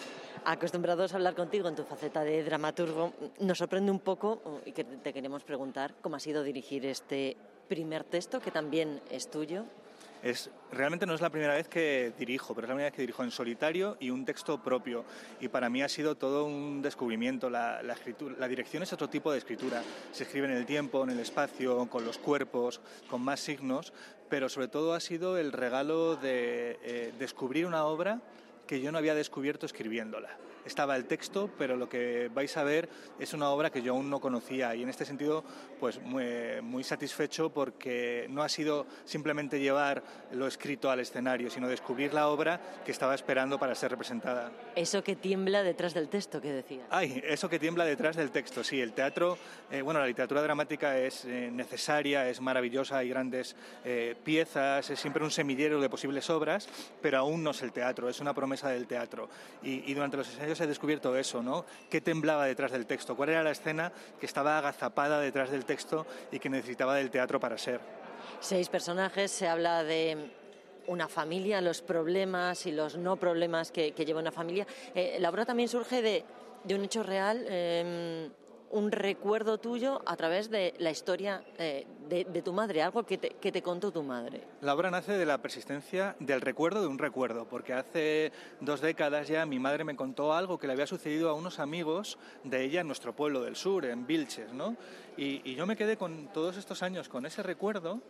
[0.45, 4.83] Acostumbrados a hablar contigo en tu faceta de dramaturgo, nos sorprende un poco y que
[4.83, 7.37] te queremos preguntar cómo ha sido dirigir este
[7.69, 9.65] primer texto que también es tuyo.
[10.25, 13.03] Es, realmente no es la primera vez que dirijo, pero es la primera vez que
[13.03, 15.05] dirijo en solitario y un texto propio.
[15.39, 17.51] Y para mí ha sido todo un descubrimiento.
[17.51, 19.83] La, escritura, la dirección es otro tipo de escritura.
[20.13, 23.93] Se escribe en el tiempo, en el espacio, con los cuerpos, con más signos,
[24.31, 28.23] pero sobre todo ha sido el regalo de eh, descubrir una obra
[28.67, 30.31] que yo no había descubierto escribiéndola.
[30.64, 34.11] Estaba el texto, pero lo que vais a ver es una obra que yo aún
[34.11, 35.44] no conocía y en este sentido
[35.81, 36.24] pues muy,
[36.62, 42.29] muy satisfecho porque no ha sido simplemente llevar lo escrito al escenario, sino descubrir la
[42.29, 44.50] obra que estaba esperando para ser representada.
[44.74, 46.87] Eso que tiembla detrás del texto que decía.
[46.90, 48.81] Ay, eso que tiembla detrás del texto, sí.
[48.81, 49.38] El teatro,
[49.70, 54.98] eh, bueno, la literatura dramática es eh, necesaria, es maravillosa, hay grandes eh, piezas, es
[54.98, 56.68] siempre un semillero de posibles obras,
[57.00, 59.29] pero aún no es el teatro, es una promesa del teatro.
[59.62, 61.64] Y, y durante los ensayos he descubierto eso, ¿no?
[61.90, 63.17] ¿Qué temblaba detrás del texto?
[63.17, 67.40] ¿Cuál era la escena que estaba agazapada detrás del texto y que necesitaba del teatro
[67.40, 67.81] para ser?
[68.40, 70.31] Seis personajes, se habla de
[70.87, 74.67] una familia, los problemas y los no problemas que, lleva una familia.
[74.95, 76.25] Eh, la obra también surge de,
[76.75, 78.29] un hecho real, eh,
[78.75, 83.19] un recuerdo tuyo a través de la historia eh, de, de, tu madre, algo que
[83.19, 84.43] te, que te, contó tu madre.
[84.61, 89.29] La obra nace de la persistencia del recuerdo de un recuerdo, porque hace dos décadas
[89.29, 92.81] ya mi madre me contó algo que le había sucedido a unos amigos de ella
[92.81, 94.77] en nuestro pueblo del sur, en Vilches, ¿no?
[95.17, 98.03] Y, y yo me quedé con todos estos años con ese recuerdo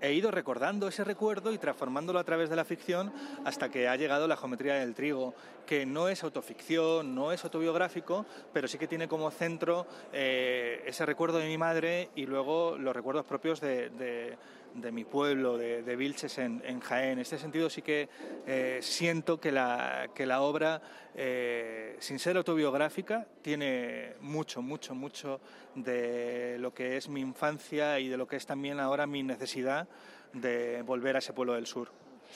[0.00, 3.12] he ido recordando ese recuerdo y transformándolo a través de la ficción
[3.44, 5.34] hasta que ha llegado la geometría del trigo,
[5.66, 11.04] que no es autoficción, no es autobiográfico, pero sí que tiene como centro eh, ese
[11.04, 14.36] recuerdo de mi madre y luego los recuerdos propios de, de,
[14.74, 17.12] de mi pueblo, de, de Vilches en, en, Jaén.
[17.12, 18.08] En este sentido sí que
[18.46, 20.80] eh, siento que la, que la obra,
[21.14, 25.40] eh, sin ser autobiográfica, tiene mucho, mucho, mucho
[25.74, 29.88] de lo que es mi infancia y de lo que es también ahora mi necesidad
[30.32, 31.90] de volver a ese pueblo del sur.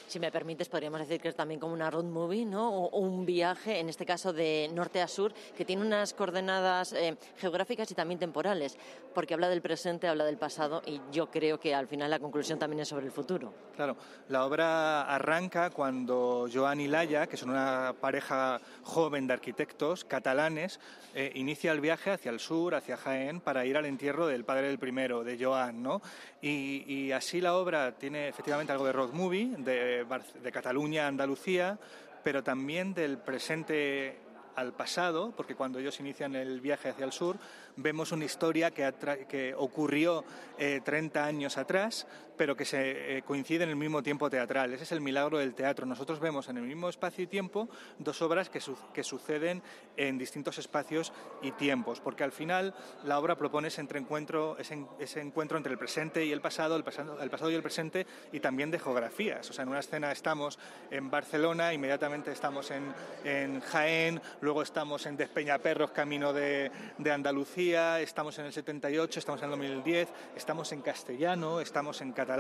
[0.07, 2.87] Si me permites, podríamos decir que es también como una road movie, ¿no?
[2.87, 7.17] O un viaje, en este caso de norte a sur, que tiene unas coordenadas eh,
[7.39, 8.77] geográficas y también temporales,
[9.15, 12.59] porque habla del presente, habla del pasado, y yo creo que al final la conclusión
[12.59, 13.53] también es sobre el futuro.
[13.77, 13.97] Claro,
[14.29, 20.81] la obra arranca cuando Joan y Laia, que son una pareja joven de arquitectos catalanes,
[21.15, 24.69] eh, inicia el viaje hacia el sur, hacia Jaén, para ir al entierro del padre
[24.69, 26.01] del primero, de Joan, ¿no?
[26.41, 31.09] Y, y así la obra tiene efectivamente algo de road movie, de, de Cataluña a
[31.09, 31.79] Andalucía,
[32.23, 34.19] pero también del presente
[34.55, 37.37] al pasado, porque cuando ellos inician el viaje hacia el sur,
[37.77, 40.25] vemos una historia que, ocurrió
[40.59, 44.73] eh, 30 años atrás, pero que se eh, coincide en el mismo tiempo teatral.
[44.73, 45.87] Ese es el milagro del teatro.
[45.87, 47.69] Nosotros vemos en el mismo espacio y tiempo
[47.99, 49.63] dos obras que, su que suceden
[49.97, 55.21] en distintos espacios y tiempos, porque al final la obra propone ese, encuentro, ese, ese
[55.21, 58.41] encuentro entre el presente y el pasado, el pasado, el pasado y el presente, y
[58.41, 59.49] también de geografías.
[59.51, 60.59] O sea, en una escena estamos
[60.91, 62.93] en Barcelona, inmediatamente estamos en,
[63.25, 69.41] en Jaén, luego estamos en Despeñaperros, camino de, de Andalucía, estamos en el 78, estamos
[69.43, 72.32] en el 2010, estamos en castellano, estamos en catalán.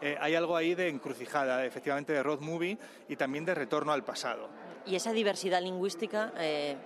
[0.00, 4.04] Eh, hay algo ahí de encrucijada, efectivamente, de road movie y también de retorno al
[4.04, 4.48] pasado.
[4.86, 6.76] Y esa diversidad lingüística eh,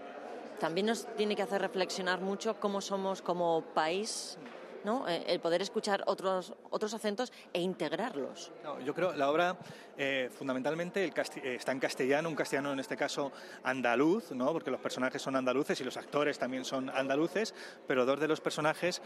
[0.58, 4.36] también nos tiene que hacer reflexionar mucho cómo somos como país
[4.84, 5.08] ¿no?
[5.08, 8.52] Eh, el poder escuchar otros, otros acentos e integrarlos.
[8.84, 9.56] Yo creo la obra
[9.96, 14.52] eh, fundamentalmente el eh, está en castellano, un castellano en este caso andaluz, ¿no?
[14.52, 17.54] porque los personajes son andaluces y los actores también son andaluces,
[17.86, 19.02] pero dos de los personajes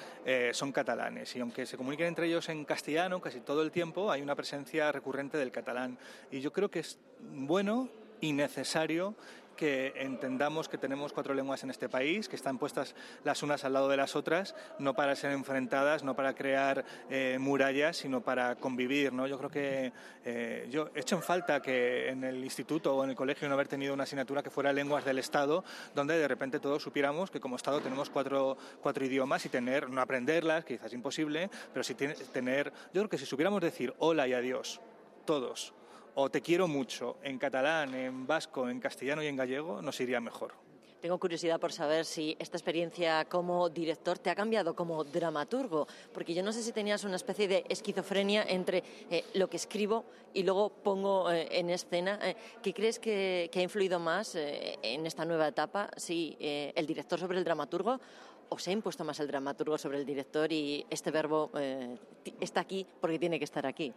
[0.53, 4.23] son catalanes y aunque se comuniquen entre ellos en castellano casi todo el tiempo, hay
[4.23, 5.99] una presencia recurrente del catalán
[6.31, 7.89] y yo creo que es bueno
[8.21, 9.15] y necesario
[9.59, 12.95] que entendamos que tenemos cuatro lenguas en este país, que están puestas
[13.25, 17.37] las unas al lado de las otras, no para ser enfrentadas, no para crear eh,
[17.41, 19.13] murallas, sino para convivir.
[19.13, 19.27] ¿no?
[19.27, 19.93] Yo creo que
[20.25, 23.55] eh, yo he hecho en falta que en el instituto o en el colegio no
[23.55, 27.41] haber tenido una asignatura que fuera lenguas del Estado, donde de repente todos supiéramos que
[27.41, 31.95] como Estado tenemos cuatro, cuatro idiomas y tener, no aprenderlas, quizás es imposible, pero sí
[31.95, 34.81] tener, yo creo que si supiéramos decir hola y adiós,
[35.25, 35.75] todos,
[36.21, 40.21] o te quiero mucho en catalán, en vasco, en castellano y en gallego, nos iría
[40.21, 40.53] mejor.
[41.01, 46.35] Tengo curiosidad por saber si esta experiencia como director te ha cambiado como dramaturgo, porque
[46.35, 50.43] yo no sé si tenías una especie de esquizofrenia entre eh, lo que escribo y
[50.43, 52.19] luego pongo eh, en escena.
[52.21, 55.89] Eh, ¿Qué crees que, que, ha influido más eh, en esta nueva etapa?
[55.97, 58.01] ¿Si eh, el director sobre el dramaturgo
[58.49, 61.97] o se ha impuesto más el dramaturgo sobre el director y este verbo eh,
[62.41, 63.93] está aquí porque tiene que estar aquí?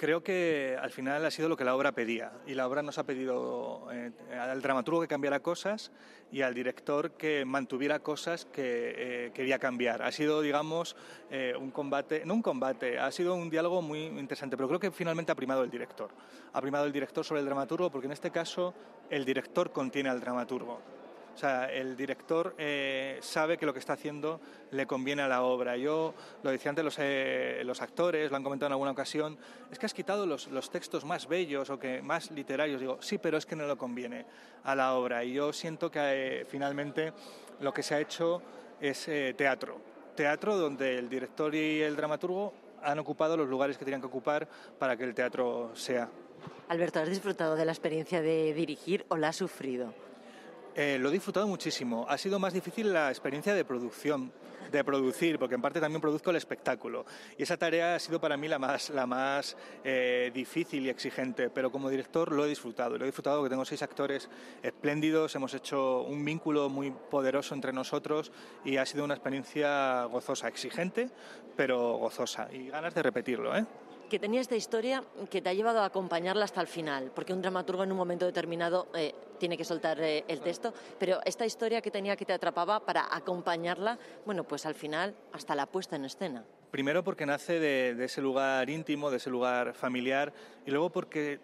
[0.00, 2.96] Creo que al final ha sido lo que la obra pedía y la obra nos
[2.96, 5.92] ha pedido eh, al dramaturgo que cambiara cosas
[6.32, 10.00] y al director que mantuviera cosas que eh, quería cambiar.
[10.00, 10.96] Ha sido, digamos,
[11.30, 14.90] eh, un combate, no un combate, ha sido un diálogo muy interesante, pero creo que
[14.90, 16.08] finalmente ha primado el director.
[16.54, 18.72] Ha primado el director sobre el dramaturgo porque en este caso
[19.10, 20.80] el director contiene al dramaturgo.
[21.34, 24.40] O sea, el director eh, sabe que lo que está haciendo
[24.72, 25.76] le conviene a la obra.
[25.76, 29.38] Yo lo decía antes los, eh, los actores, lo han comentado en alguna ocasión,
[29.70, 32.80] es que has quitado los, los textos más bellos o que más literarios.
[32.80, 34.26] Digo, sí, pero es que no le conviene
[34.64, 35.24] a la obra.
[35.24, 37.12] Y yo siento que eh, finalmente
[37.60, 38.42] lo que se ha hecho
[38.80, 39.78] es teatro.
[40.14, 44.48] Teatro donde el director y el dramaturgo han ocupado los lugares que tenían que ocupar
[44.78, 46.08] para que el teatro sea.
[46.68, 49.92] Alberto, ¿has disfrutado de la experiencia de dirigir o la has sufrido?
[50.74, 52.06] Eh, lo he disfrutado muchísimo.
[52.08, 54.32] Ha sido más difícil la experiencia de producción,
[54.70, 57.04] de producir, porque en parte también produzco el espectáculo.
[57.36, 61.50] Y esa tarea ha sido para mí la más, la más eh, difícil y exigente,
[61.50, 62.96] pero como director lo he disfrutado.
[62.96, 64.28] Lo he disfrutado porque tengo seis actores
[64.62, 68.30] espléndidos, hemos hecho un vínculo muy poderoso entre nosotros
[68.64, 71.10] y ha sido una experiencia gozosa, exigente,
[71.56, 72.48] pero gozosa.
[72.52, 73.66] Y ganas de repetirlo, ¿eh?
[74.10, 77.40] Que tenía esta historia que te ha llevado a acompañarla hasta el final, porque un
[77.40, 81.80] dramaturgo en un momento determinado eh, tiene que soltar eh, el texto, pero esta historia
[81.80, 86.04] que tenía que te atrapaba para acompañarla, bueno, pues al final hasta la puesta en
[86.04, 86.44] escena.
[86.70, 90.32] Primero porque nace de, de ese lugar íntimo, de ese lugar familiar,
[90.66, 91.40] y luego porque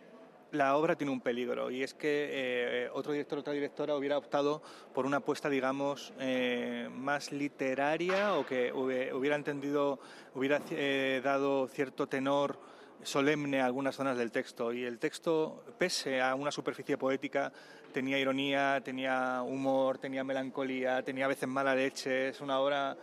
[0.53, 4.63] la obra tiene un peligro y es que eh, otro director, otra directora hubiera optado
[4.95, 9.99] por una apuesta, digamos, eh, más literaria o que hubiera entendido,
[10.35, 12.59] hubiera eh, dado cierto tenor
[13.03, 14.73] solemne a algunas zonas del texto.
[14.73, 17.53] Y el texto, pese a una superficie poética,
[17.93, 22.97] tenía ironía, tenía humor, tenía melancolía, tenía a veces mala leche, es una obra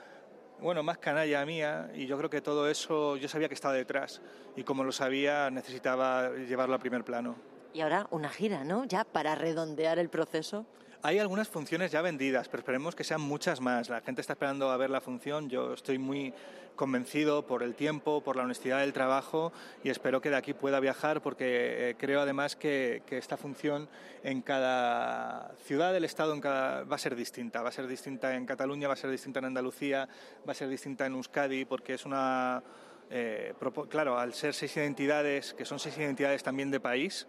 [0.64, 4.22] bueno, más canalla mía y yo creo que todo eso yo sabía que estaba detrás
[4.56, 7.36] y como lo sabía necesitaba llevarlo a primer plano.
[7.74, 8.86] Y ahora una gira, ¿no?
[8.86, 10.66] Ya para redondear el proceso.
[11.02, 13.90] Hay algunas funciones ya vendidas, pero esperemos que sean muchas más.
[13.90, 15.50] La gente está esperando a ver la función.
[15.50, 16.34] Yo estoy muy
[16.76, 19.52] convencido por el tiempo, por la honestidad del trabajo
[19.84, 23.88] y espero que de aquí pueda viajar porque eh, creo además que, esta función
[24.24, 27.62] en cada ciudad del Estado en cada, va a ser distinta.
[27.62, 30.08] Va a ser distinta en Cataluña, va a ser distinta en Andalucía,
[30.48, 32.64] va a ser distinta en Euskadi porque es una...
[33.10, 33.54] Eh,
[33.90, 37.28] claro, al ser seis identidades, que son seis identidades también de país,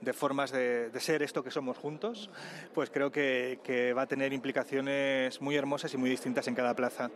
[0.00, 2.30] de formas de, de, ser esto que somos juntos,
[2.72, 6.74] pues creo que, que va a tener implicaciones muy hermosas y muy distintas en cada
[6.74, 7.10] plaza.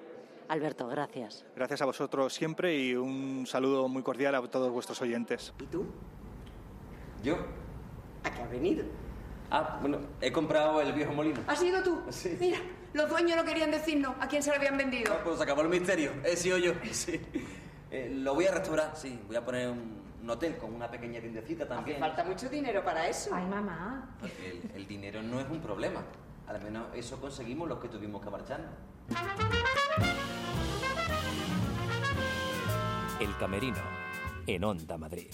[0.50, 1.44] Alberto, gracias.
[1.54, 5.54] Gracias a vosotros siempre y un saludo muy cordial a todos vuestros oyentes.
[5.60, 5.86] ¿Y tú?
[7.22, 7.36] ¿Yo?
[8.24, 8.84] ¿A qué has venido?
[9.52, 11.38] Ah, bueno, he comprado el viejo molino.
[11.46, 12.00] ¿Has sido tú?
[12.08, 12.36] Sí.
[12.40, 12.58] Mira,
[12.94, 15.12] los dueños no querían decirnos a quién se lo habían vendido.
[15.14, 16.10] Ah, pues acabó el misterio.
[16.24, 16.72] He sido yo.
[16.90, 17.20] Sí.
[17.92, 19.20] Eh, lo voy a restaurar, sí.
[19.28, 22.02] Voy a poner un, un hotel con una pequeña tiendecita también.
[22.02, 23.30] Hace falta mucho dinero para eso.
[23.32, 24.16] Ay, mamá.
[24.18, 26.02] Porque el, el dinero no es un problema.
[26.48, 28.70] Al menos eso conseguimos los que tuvimos que marcharnos.
[33.20, 33.82] El Camerino,
[34.46, 35.30] en Onda Madrid.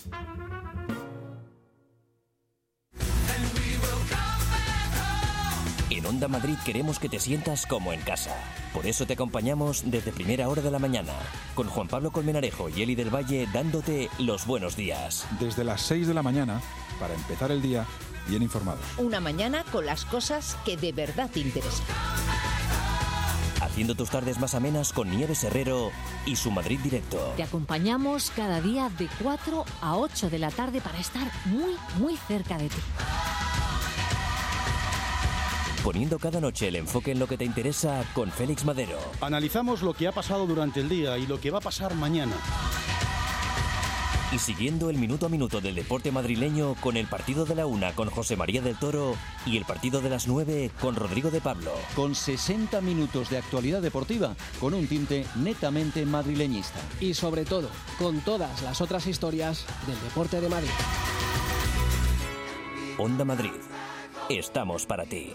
[5.88, 8.34] En Onda Madrid queremos que te sientas como en casa.
[8.74, 11.12] Por eso te acompañamos desde primera hora de la mañana,
[11.54, 15.26] con Juan Pablo Colmenarejo y Eli del Valle dándote los buenos días.
[15.40, 16.60] Desde las 6 de la mañana,
[17.00, 17.86] para empezar el día
[18.28, 18.84] bien informados.
[18.98, 21.86] Una mañana con las cosas que de verdad te interesan.
[23.76, 25.92] Haciendo tus tardes más amenas con Nieves Herrero
[26.24, 27.34] y su Madrid Directo.
[27.36, 32.16] Te acompañamos cada día de 4 a 8 de la tarde para estar muy, muy
[32.16, 32.76] cerca de ti.
[35.84, 38.98] Poniendo cada noche el enfoque en lo que te interesa con Félix Madero.
[39.20, 42.32] Analizamos lo que ha pasado durante el día y lo que va a pasar mañana.
[44.32, 47.92] Y siguiendo el minuto a minuto del deporte madrileño con el partido de la una
[47.92, 49.14] con José María del Toro
[49.46, 51.72] y el partido de las nueve con Rodrigo de Pablo.
[51.94, 56.80] Con 60 minutos de actualidad deportiva con un tinte netamente madrileñista.
[57.00, 60.70] Y sobre todo, con todas las otras historias del deporte de Madrid.
[62.98, 63.52] Onda Madrid.
[64.28, 65.34] Estamos para ti.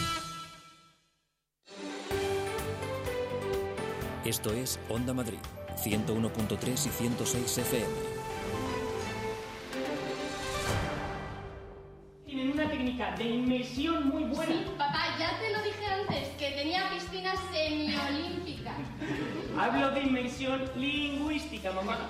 [4.31, 5.39] Esto es Onda Madrid,
[5.75, 7.85] 101.3 y 106 FM.
[12.25, 14.20] Tienen una técnica de inmersión muy
[19.61, 22.09] Hablo de inmersión lingüística, mamá.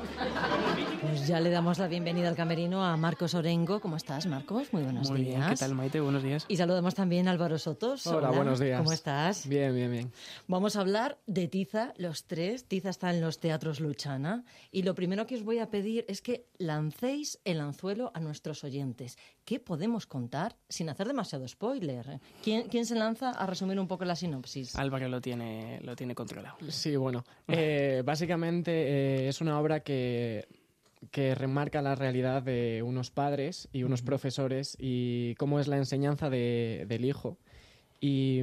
[1.01, 3.81] Pues ya le damos la bienvenida al camerino a Marcos Orengo.
[3.81, 4.71] ¿Cómo estás, Marcos?
[4.71, 5.35] Muy buenos Muy días.
[5.35, 5.99] bien, ¿qué tal Maite?
[5.99, 6.45] Buenos días.
[6.47, 8.07] Y saludamos también a Álvaro Sotos.
[8.07, 8.77] Hola, buenos días.
[8.79, 9.49] ¿Cómo estás?
[9.49, 10.13] Bien, bien, bien.
[10.47, 12.63] Vamos a hablar de Tiza, los tres.
[12.69, 14.45] Tiza está en los teatros Luchana.
[14.71, 18.63] Y lo primero que os voy a pedir es que lancéis el anzuelo a nuestros
[18.63, 19.17] oyentes.
[19.45, 22.19] ¿Qué podemos contar sin hacer demasiado spoiler?
[22.43, 24.75] ¿Quién, quién se lanza a resumir un poco la sinopsis?
[24.75, 26.55] Álvaro lo tiene, lo tiene controlado.
[26.69, 30.47] Sí, bueno, eh, básicamente eh, es una obra que,
[31.09, 36.29] que remarca la realidad de unos padres y unos profesores y cómo es la enseñanza
[36.29, 37.37] de- del hijo
[37.99, 38.41] y,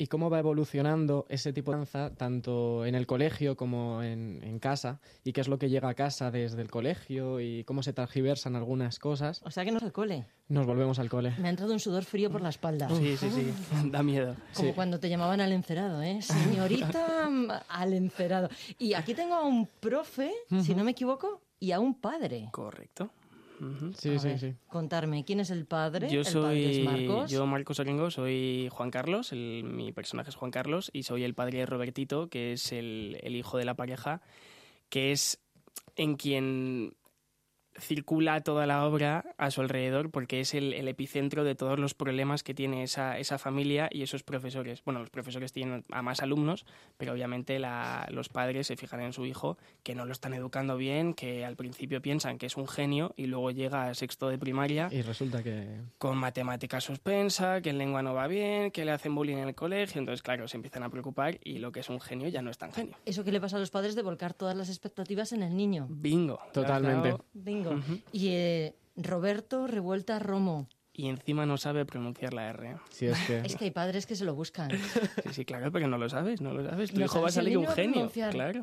[0.00, 4.58] y cómo va evolucionando ese tipo de enseñanza tanto en el colegio como en, en
[4.60, 7.92] casa y qué es lo que llega a casa desde el colegio y cómo se
[7.92, 9.40] transgiversan algunas cosas.
[9.44, 10.24] O sea que no es el cole.
[10.48, 11.34] Nos volvemos al cole.
[11.38, 12.88] Me ha entrado un sudor frío por la espalda.
[12.88, 13.52] Sí, sí, sí.
[13.90, 14.34] Da miedo.
[14.54, 14.74] Como Sí.
[14.74, 16.22] cuando te llamaban al encerado, ¿eh?
[16.22, 17.28] Señorita
[17.68, 18.48] al encerado.
[18.78, 20.32] Y aquí tengo a un profe,
[20.62, 22.48] si no me equivoco, y a un padre.
[22.52, 23.10] Correcto.
[23.96, 24.54] Sí, A sí, ver, sí.
[24.68, 26.08] Contarme, ¿quién es el padre?
[26.08, 27.30] Yo el padre es soy Marcos.
[27.30, 31.34] yo Marcos Orengo, soy Juan Carlos, el- mi personaje es Juan Carlos y soy el
[31.34, 34.20] padre de Robertito, que es el, el hijo de la pareja,
[34.90, 35.40] que es
[35.96, 36.94] en quien
[37.80, 41.94] circula toda la obra a su alrededor porque es el, el epicentro de todos los
[41.94, 44.82] problemas que tiene esa, esa familia y esos profesores.
[44.84, 46.66] Bueno, los profesores tienen a más alumnos,
[46.96, 50.76] pero obviamente la- los padres se fijan en su hijo que no lo están educando
[50.76, 54.38] bien, que al principio piensan que es un genio y luego llega a sexto de
[54.38, 55.80] primaria Y resulta que...
[55.98, 59.54] con matemática suspensa, que en lengua no va bien, que le hacen bullying en el
[59.54, 62.50] colegio, entonces claro, se empiezan a preocupar y lo que es un genio ya no
[62.50, 62.96] es tan genio.
[63.06, 65.86] Eso que le pasa a los padres de volcar todas las expectativas en el niño.
[65.88, 66.38] Bingo.
[66.52, 67.10] Totalmente.
[67.10, 67.24] Lo
[68.12, 70.68] Y eh, Roberto Revuelta Romo.
[70.92, 72.76] Y encima no sabe pronunciar la R.
[72.90, 73.38] Sí, es que...
[73.44, 74.68] Es que hay padres que se lo buscan.
[75.22, 76.90] Sí, sí, claro, pero no lo sabes, no lo sabes.
[76.90, 77.92] Tu No hijo va a salir un genio.
[77.92, 78.62] pronunciar, Claro.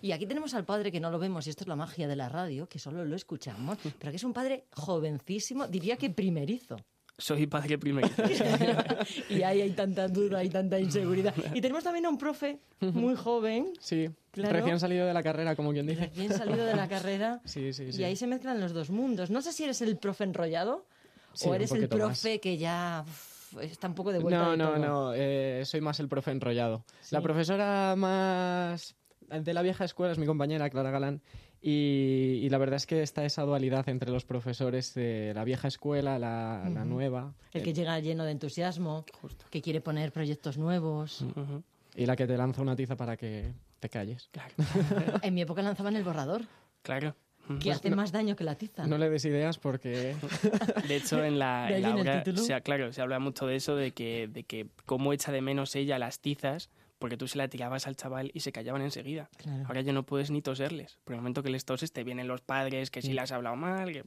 [0.00, 2.14] Y aquí tenemos al padre que no lo vemos, y esto es la magia de
[2.14, 6.76] la radio, que solo lo escuchamos, pero que es un padre jovencísimo, diría que primerizo.
[7.22, 8.20] Soy padre primerizo.
[9.30, 11.32] y ahí hay tanta duda, hay tanta inseguridad.
[11.54, 13.72] Y tenemos también a un profe muy joven.
[13.80, 14.54] Sí, Claro.
[14.54, 16.06] recién salido de la carrera, como quien dice.
[16.06, 17.40] Recién salido de la carrera.
[17.44, 18.00] Sí, sí, sí.
[18.00, 19.30] Y ahí se mezclan los dos mundos.
[19.30, 20.86] No sé si eres el profe enrollado
[21.34, 24.56] Sí, o eres el profe que ya uf, está un poco de vuelta No, de
[24.56, 24.78] no, todo.
[24.78, 26.84] no, eh, soy más el profe enrollado.
[27.02, 27.14] Sí.
[27.14, 28.94] La profesora más
[29.28, 31.22] de la vieja escuela es mi compañera Clara Galán
[31.62, 35.68] y, y la verdad es que está esa dualidad entre los profesores de la vieja
[35.68, 36.88] escuela, la, la Ujú.
[36.90, 37.34] nueva.
[37.52, 39.04] El que llega lleno de entusiasmo,
[39.50, 41.22] que quiere poner proyectos nuevos.
[41.22, 41.62] Ujú.
[41.94, 44.28] Y la que te lanza una tiza para que te calles.
[45.22, 46.42] En mi época lanzaban el borrador,
[46.82, 47.14] Claro.
[47.60, 48.86] que hace más daño que la tiza.
[48.86, 50.16] No le des ideas porque...
[50.88, 52.42] De hecho, en la, De en la obra, título.
[52.42, 55.42] se ha- claro, se habla mucho de eso, de que, de que cómo echa de
[55.42, 56.70] menos ella las tizas,
[57.02, 59.28] porque tú se la tirabas al chaval y se callaban enseguida.
[59.36, 59.64] Claro.
[59.66, 60.98] Ahora ya no puedes ni toserles.
[61.04, 63.56] Por el momento que les toses te vienen los padres, que si le has hablado
[63.56, 64.04] mal, que,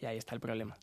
[0.00, 0.76] y ahí está el problema.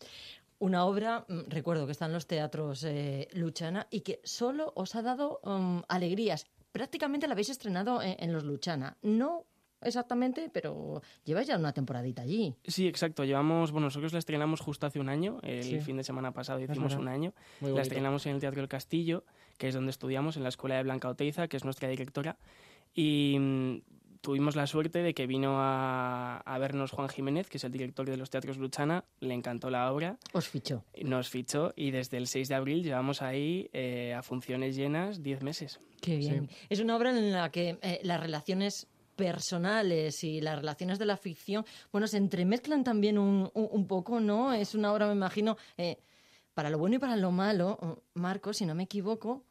[0.58, 4.96] Una obra, mm, recuerdo que está en los teatros eh, Luchana y que solo os
[4.96, 6.48] ha dado mm, alegrías.
[6.74, 8.98] Prácticamente la habéis estrenado en, en los Luchana.
[9.02, 9.46] No
[9.82, 12.54] exactamente, pero lleváis ya una temporadita allí.
[12.68, 13.24] Sí, exacto.
[13.24, 15.40] Llevamos, bueno, nosotros la estrenamos justo hace un año.
[15.44, 15.80] El Sí.
[15.80, 17.34] fin de semana pasado hicimos un año.
[17.62, 17.82] Muy la bonito.
[17.84, 19.24] estrenamos en el Teatro del Castillo,
[19.60, 22.38] que es donde estudiamos, en la Escuela de Blanca Oteiza, que es nuestra directora.
[22.96, 23.82] Y mm,
[24.22, 28.10] tuvimos la suerte de que vino a, a vernos Juan Jiménez, que es el director
[28.10, 29.04] de los Teatros Luchana.
[29.20, 30.18] Le encantó la obra.
[30.34, 30.84] Os fichó.
[31.04, 35.44] Nos fichó y desde el 6 de abril llevamos ahí eh, a funciones llenas 10
[35.44, 35.80] meses.
[36.02, 36.50] Qué bien.
[36.70, 41.18] Es una obra en la que eh, las relaciones personales y las relaciones de la
[41.18, 44.54] ficción, bueno, se entremezclan también un, un- un poco, ¿no?
[44.54, 45.98] Es una obra, me imagino, eh,
[46.54, 49.44] para lo bueno y para lo malo, Marco, si no me equivoco,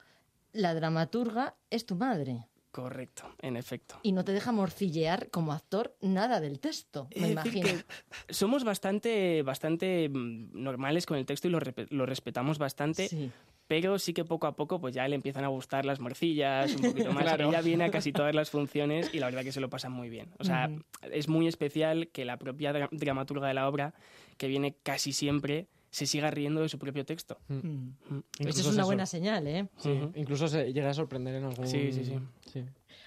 [0.52, 3.98] la dramaturga es tu madre Correcto, en efecto.
[4.02, 7.82] y no te deja morcillear como actor nada del texto, me Es decir, imagino.
[8.26, 11.60] que somos bastante, bastante mm, normales con el texto y lo,
[12.06, 13.08] respetamos bastante.
[13.08, 13.30] Sí.
[13.66, 16.82] Pero sí que poco a poco pues ya le empiezan a gustar las morcillas, un
[16.82, 17.22] poquito más.
[17.24, 17.48] Claro.
[17.50, 20.08] Ella viene a casi todas las funciones y la verdad que se lo pasan muy
[20.08, 20.30] bien.
[20.38, 20.70] O sea,
[21.10, 23.92] es muy especial que la propia dra- dramaturga de la obra,
[24.38, 25.68] que viene casi siempre,
[25.98, 27.40] se siga riendo de su propio texto.
[27.48, 27.54] Mm.
[27.54, 27.94] Mm.
[28.08, 29.68] Eso Incluso es una buena señal, ¿eh?
[29.78, 31.66] Sí, incluso se llega a sorprender en algún...
[31.66, 32.64] Sí, sí, sí.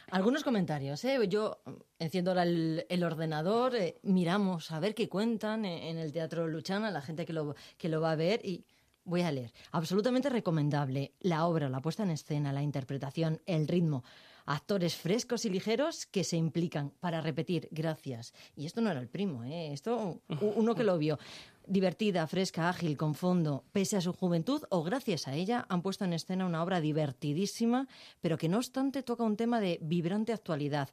[0.10, 1.18] Algunos comentarios, ¿eh?
[1.30, 1.62] Yo
[1.98, 6.50] enciendo ahora el, el ordenador, eh, miramos a ver qué cuentan en, en el Teatro
[6.50, 8.66] Luchana, la gente que lo, que lo va a ver y
[9.06, 9.54] voy a leer.
[9.72, 11.14] Absolutamente recomendable.
[11.22, 14.04] La obra, la puesta en escena, la interpretación, el ritmo.
[14.46, 18.34] Actores frescos y ligeros que se implican para repetir gracias.
[18.56, 19.74] Y esto no era el primo, ¿eh?
[19.74, 21.20] esto uno que lo vio.
[21.68, 26.06] Divertida, fresca, ágil, con fondo, pese a su juventud o gracias a ella, han puesto
[26.06, 27.88] en escena una obra divertidísima,
[28.20, 30.90] pero que no obstante toca un tema de vibrante actualidad.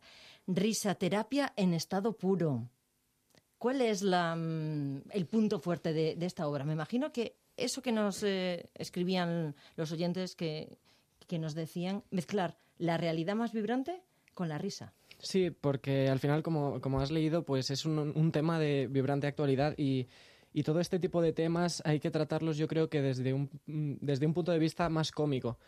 [0.46, 2.68] Risaterapia en estado puro.
[3.56, 6.64] ¿Cuál es la, mm, el punto fuerte de, de esta obra?
[6.64, 10.78] Me imagino que eso que nos eh, escribían los oyentes que,
[11.26, 14.02] que nos decían, mezclar la realidad más vibrante
[14.34, 14.92] con la risa.
[15.18, 19.26] Sí, porque al final, como, como has leído, pues es un, un tema de vibrante
[19.26, 20.06] actualidad y,
[20.52, 24.26] y todo este tipo de temas hay que tratarlos yo creo que desde un, desde
[24.26, 25.58] un punto de vista más cómico.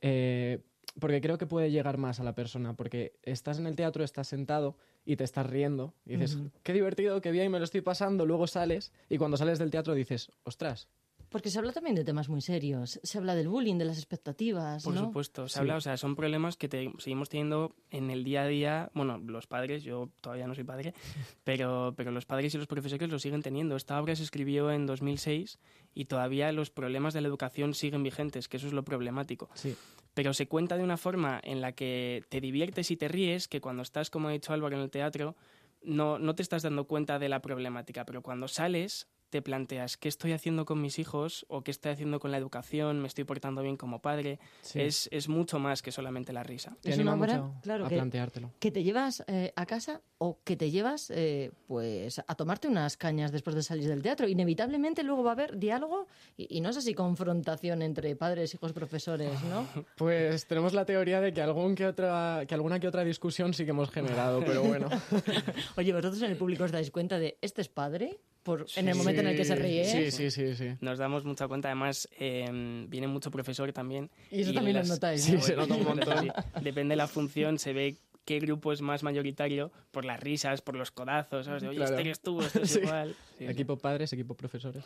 [0.00, 0.60] Eh,
[1.00, 4.28] porque creo que puede llegar más a la persona, porque estás en el teatro, estás
[4.28, 8.26] sentado y te estás riendo y dices, qué divertido, qué bien, me lo estoy pasando,
[8.26, 10.88] luego sales y cuando sales del teatro dices, ostras,
[11.34, 13.00] Porque se habla también de temas muy serios.
[13.02, 15.00] Se habla del bullying, de las expectativas, Por ¿no?
[15.00, 15.58] supuesto, se Sí.
[15.58, 19.18] habla, o sea, son problemas que te- seguimos teniendo en el día a día, bueno,
[19.18, 20.94] los padres, yo todavía no soy padre,
[21.42, 23.74] pero, pero los padres y los profesores lo siguen teniendo.
[23.74, 25.58] Esta obra se escribió en 2006
[25.92, 29.50] y todavía los problemas de la educación siguen vigentes, que eso es lo problemático.
[29.54, 29.74] sí.
[30.14, 33.60] Pero se cuenta de una forma en la que te diviertes y te ríes, que
[33.60, 35.34] cuando estás, como ha dicho Álvaro, en el teatro,
[35.82, 40.08] no, no te estás dando cuenta de la problemática, pero cuando sales te planteas qué
[40.08, 43.62] estoy haciendo con mis hijos o qué estoy haciendo con la educación, me estoy portando
[43.62, 44.38] bien como padre.
[44.60, 44.80] Sí.
[44.80, 46.76] Es, es mucho más que solamente la risa.
[46.80, 48.52] Te es anima una obra, mucho claro, a que, planteártelo.
[48.60, 52.96] que te llevas eh, a casa o que te llevas eh, pues a tomarte unas
[52.96, 54.28] cañas después de salir del teatro.
[54.28, 56.06] Inevitablemente luego va a haber diálogo
[56.36, 59.66] y, y no sé si confrontación entre padres, hijos, profesores, ¿no?
[59.96, 63.64] Pues tenemos la teoría de que, algún que, otra, que alguna que otra discusión sí
[63.64, 64.88] que hemos generado, pero bueno.
[65.76, 68.94] Oye, vosotros en el público os dais cuenta de este es padre por, en el
[68.94, 69.84] momento en el que se ríe.
[69.84, 70.68] Sí, sí, sí, sí.
[70.80, 74.10] Nos damos mucha cuenta, además eh, viene mucho profesor también.
[74.30, 75.40] Y eso también lo notáis, Sí, ¿no?
[75.40, 76.18] se nota un montón.
[76.20, 76.28] Sí,
[76.62, 80.76] Depende de la función, se ve qué grupo es más mayoritario por las risas, por
[80.76, 81.62] los codazos, ¿sabes?
[81.62, 81.90] De, Oye, Claro.
[81.92, 82.80] este eres tú, este es Sí.
[82.80, 83.16] igual.
[83.38, 83.44] Sí, sí.
[83.46, 84.84] Equipo padres, equipo profesores.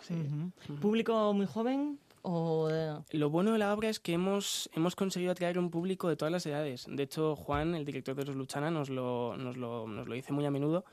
[0.80, 2.68] ¿Público muy joven o...?
[2.70, 6.16] eh, Lo bueno de la obra es que hemos, hemos conseguido atraer un público de
[6.16, 6.86] todas las edades.
[6.88, 10.32] De hecho, Juan, el director de Los Luchana, nos lo, nos lo, nos lo dice
[10.32, 10.84] muy a menudo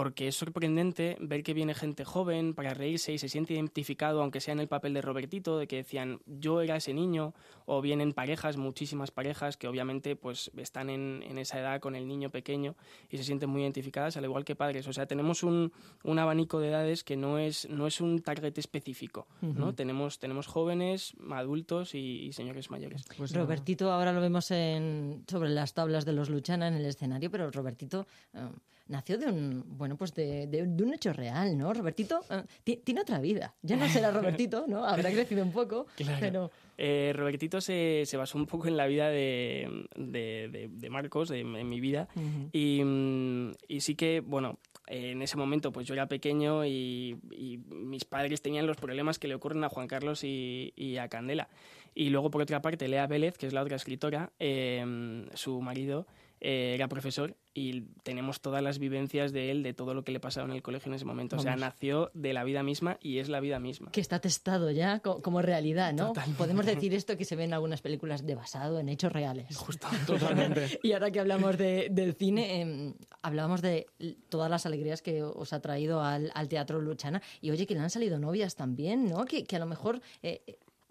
[0.00, 4.40] porque es sorprendente ver que viene gente joven para reírse y se siente identificado, aunque
[4.40, 7.34] sea en el papel de Robertito, de que decían yo era ese niño,
[7.66, 12.08] o vienen parejas, muchísimas parejas, que obviamente pues están en, en esa edad con el
[12.08, 12.76] niño pequeño
[13.10, 14.88] y se sienten muy identificadas, al igual que padres.
[14.88, 15.70] O sea, tenemos un,
[16.02, 19.74] un abanico de edades que no es, no es un target específico, ¿no?
[19.74, 23.04] Tenemos, tenemos jóvenes, adultos y, y señores mayores.
[23.18, 27.30] Pues Robertito ahora lo vemos en, sobre las tablas de los Luchana en el escenario,
[27.30, 28.48] pero Robertito eh,
[28.90, 31.72] nació de un bueno pues de, de- de un hecho real, ¿no?
[31.72, 33.54] Robertito eh, ti- tiene otra vida.
[33.62, 34.84] Ya no será Robertito, ¿no?
[34.84, 36.18] Habrá crecido un poco, Claro.
[36.20, 36.50] pero
[36.82, 41.68] Eh, Robertito se, se basó un poco en la vida de, de- Marcos, de- en
[41.68, 42.48] mi vida, Ujú.
[42.52, 47.58] y, mm, y sí que, bueno, en ese momento pues yo era pequeño y, y
[47.70, 51.48] mis padres tenían los problemas que le ocurren a Juan Carlos y, y a Candela.
[51.94, 56.06] Y luego, por otra parte, Lea Vélez, que es la otra escritora, eh, su marido
[56.40, 60.20] eh, era profesor y tenemos todas las vivencias de él, de todo lo que le
[60.20, 61.36] pasaba en el colegio en ese momento.
[61.36, 63.90] O sea, nació de la vida misma y es la vida misma.
[63.90, 66.08] que está testado ya co- como realidad, ¿no?
[66.08, 66.38] Totalmente.
[66.38, 69.56] Podemos decir esto que se ve en algunas películas de basado en hechos reales.
[69.56, 70.78] Justo, totalmente.
[70.82, 73.86] Y ahora que hablamos de- del cine, em, hablábamos de
[74.28, 77.20] todas las alegrías que os ha traído al, al Teatro Luchana.
[77.40, 79.24] Y oye, que le han salido novias también, ¿no?
[79.24, 80.42] Que, que a lo mejor eh,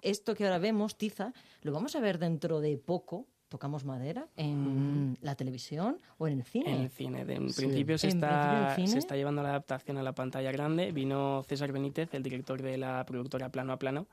[0.02, 5.18] esto que ahora vemos, Tiza, lo vamos a ver dentro de poco, tocamos madera, en
[5.22, 6.72] la televisión o en el cine.
[6.74, 7.26] En el cine.
[7.26, 7.62] De- en Sí.
[7.64, 10.92] principio se En está, principio se está llevando la adaptación a la pantalla grande.
[10.92, 14.08] Vino César Benítez, el director de la productora Plano a Plano,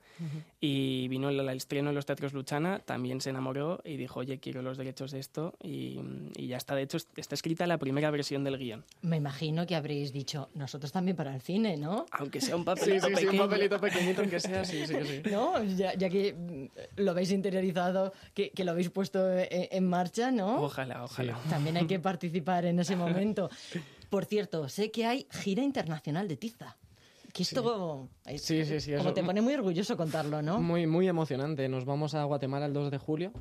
[0.60, 2.78] y vino el, el estreno en los teatros Luchana.
[2.80, 5.54] También se enamoró y dijo, oye, quiero los derechos de esto.
[5.62, 6.00] Y,
[6.36, 6.74] y ya está.
[6.74, 8.84] De hecho, está escrita la primera versión del guion.
[9.02, 12.06] Me imagino que habréis dicho, nosotros también para el cine, ¿no?
[12.12, 13.44] Aunque sea un papelito sí, sí, un pequeño.
[13.48, 15.22] papelito pequeñito aunque sea, sí, sí, sí.
[15.30, 15.62] ¿no?
[15.64, 20.30] Ya, ya que mm, lo habéis interiorizado, que, que lo habéis puesto en, en marcha,
[20.30, 20.62] ¿no?
[20.62, 21.38] Ojalá, ojalá.
[21.50, 23.50] También hay que participar en ese momento.
[24.10, 26.76] Por cierto, sé que hay gira internacional de Tiza.
[27.32, 30.60] Que esto es- Sí, sí, sí, como te pone muy orgulloso contarlo, ¿no?
[30.60, 31.68] Muy, muy emocionante.
[31.68, 33.32] Nos vamos a Guatemala el 2 de julio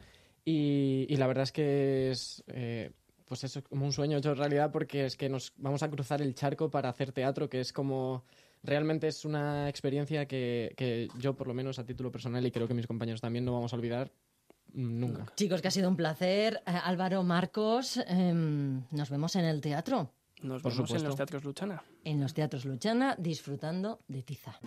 [0.43, 2.91] y, y la verdad es que es eh,
[3.25, 6.35] pues eso, como un sueño hecho realidad porque es que nos vamos a cruzar el
[6.35, 8.23] charco para hacer teatro, que es como...
[8.63, 12.67] Realmente es una experiencia que, que yo, por lo menos a título personal, y creo
[12.67, 14.11] que mis compañeros también no vamos a olvidar
[14.75, 15.25] nunca.
[15.35, 16.61] Chicos, que ha sido un placer.
[16.67, 20.11] Eh, Álvaro, Marcos, em, nos vemos en el teatro,
[20.41, 21.81] Nos Por vemos en los teatros Luchana.
[22.03, 24.59] en los teatros Luchana, disfrutando de Tiza.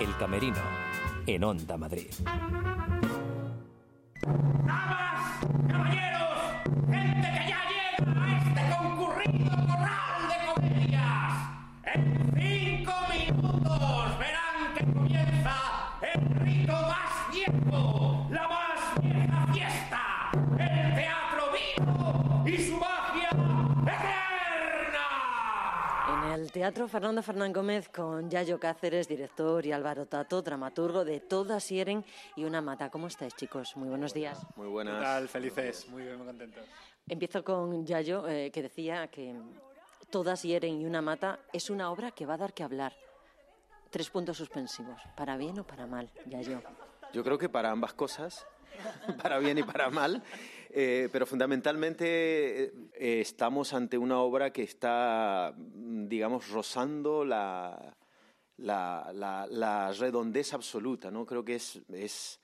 [0.00, 0.60] El Camerino,
[1.26, 2.10] en Onda Madrid.
[4.66, 6.38] Damas, caballeros,
[6.90, 10.91] gente que ya llega a este concurrido corral de comedias.
[26.52, 32.04] Teatro Fernando Fernán Gómez con Yayo Cáceres, director, y Álvaro Tato, dramaturgo de Todas Hieren
[32.36, 32.90] y Una Mata.
[32.90, 33.74] ¿Cómo estáis, chicos?
[33.74, 34.38] Muy buenos días.
[34.56, 34.98] Muy buenas.
[34.98, 35.28] ¿Qué tal?
[35.28, 36.62] Felices, muy bien, muy contentos.
[37.08, 39.34] Empiezo con Yayo, eh, que decía que
[40.10, 42.92] Todas Hieren y Una Mata es una obra que va a dar que hablar.
[43.88, 46.60] Tres puntos suspensivos, para bien o para mal, Yayo.
[47.14, 48.46] Yo creo que para ambas cosas,
[49.22, 50.22] para bien y para mal,
[50.74, 57.94] eh, pero fundamentalmente eh, estamos ante una obra que está, mm, digamos, rozando la,
[58.58, 61.26] la, la- la redondez absoluta, ¿no?
[61.26, 62.40] Creo que es, es,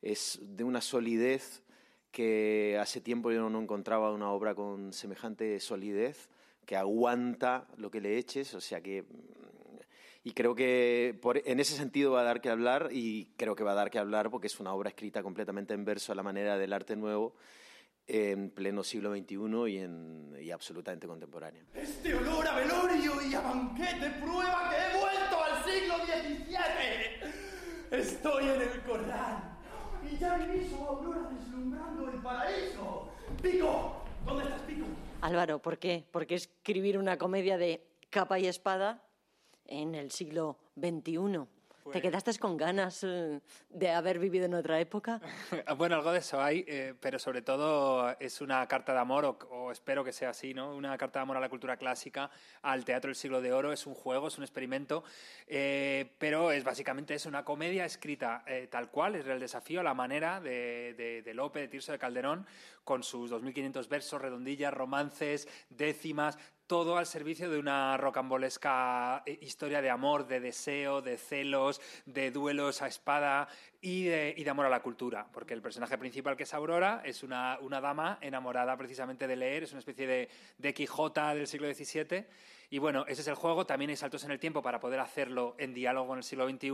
[0.00, 1.62] es de una solidez
[2.10, 6.28] que hace tiempo yo no encontraba una obra con semejante solidez,
[6.66, 9.04] que aguanta lo que le eches, o sea que
[10.24, 13.64] y creo que por- en ese sentido va a dar que hablar y creo que
[13.64, 16.22] va a dar que hablar porque es una obra escrita completamente en verso a la
[16.22, 17.34] manera del arte nuevo
[18.06, 19.36] en pleno siglo XXI
[19.68, 21.64] y, en, y absolutamente contemporáneo.
[21.74, 27.98] Este olor a velorio y a banquete prueba que he vuelto al siglo XVII.
[27.98, 29.58] Estoy en el corral
[30.10, 33.08] y ya he visto a Aurora deslumbrando el paraíso.
[33.40, 34.86] Pico, ¿dónde estás, Pico?
[35.20, 36.04] Álvaro, ¿por qué?
[36.10, 39.02] ¿Por qué escribir una comedia de capa y espada
[39.66, 41.46] en el siglo XXI?
[41.90, 45.20] ¿Te quedaste con ganas eh, de haber vivido en otra época?
[45.76, 49.38] Bueno, algo de eso hay, eh, pero sobre todo es una carta de amor, o,
[49.50, 50.74] o espero que sea así, ¿no?
[50.74, 52.30] Una carta de amor a la cultura clásica,
[52.62, 53.72] al teatro del siglo de oro.
[53.72, 55.02] Es un juego, es un experimento,
[55.46, 59.82] eh, pero es básicamente es una comedia escrita eh, tal cual, es el desafío a
[59.82, 62.46] la manera de, de, de Lope, de Tirso de Calderón,
[62.84, 69.82] con sus 2.500 versos, redondillas, romances, décimas, todo al servicio de una rocambolesca eh, historia
[69.82, 73.46] de amor, de deseo, de celos, de duelos a espada
[73.80, 75.26] y de, y de amor a la cultura.
[75.32, 79.64] Porque el personaje principal, que es Aurora, es una, una dama enamorada precisamente de leer,
[79.64, 80.28] es una especie de,
[80.58, 82.24] de Quijota del siglo XVII.
[82.70, 83.66] Y bueno, ese es el juego.
[83.66, 86.70] También hay saltos en el tiempo para poder hacerlo en diálogo en el siglo XXI.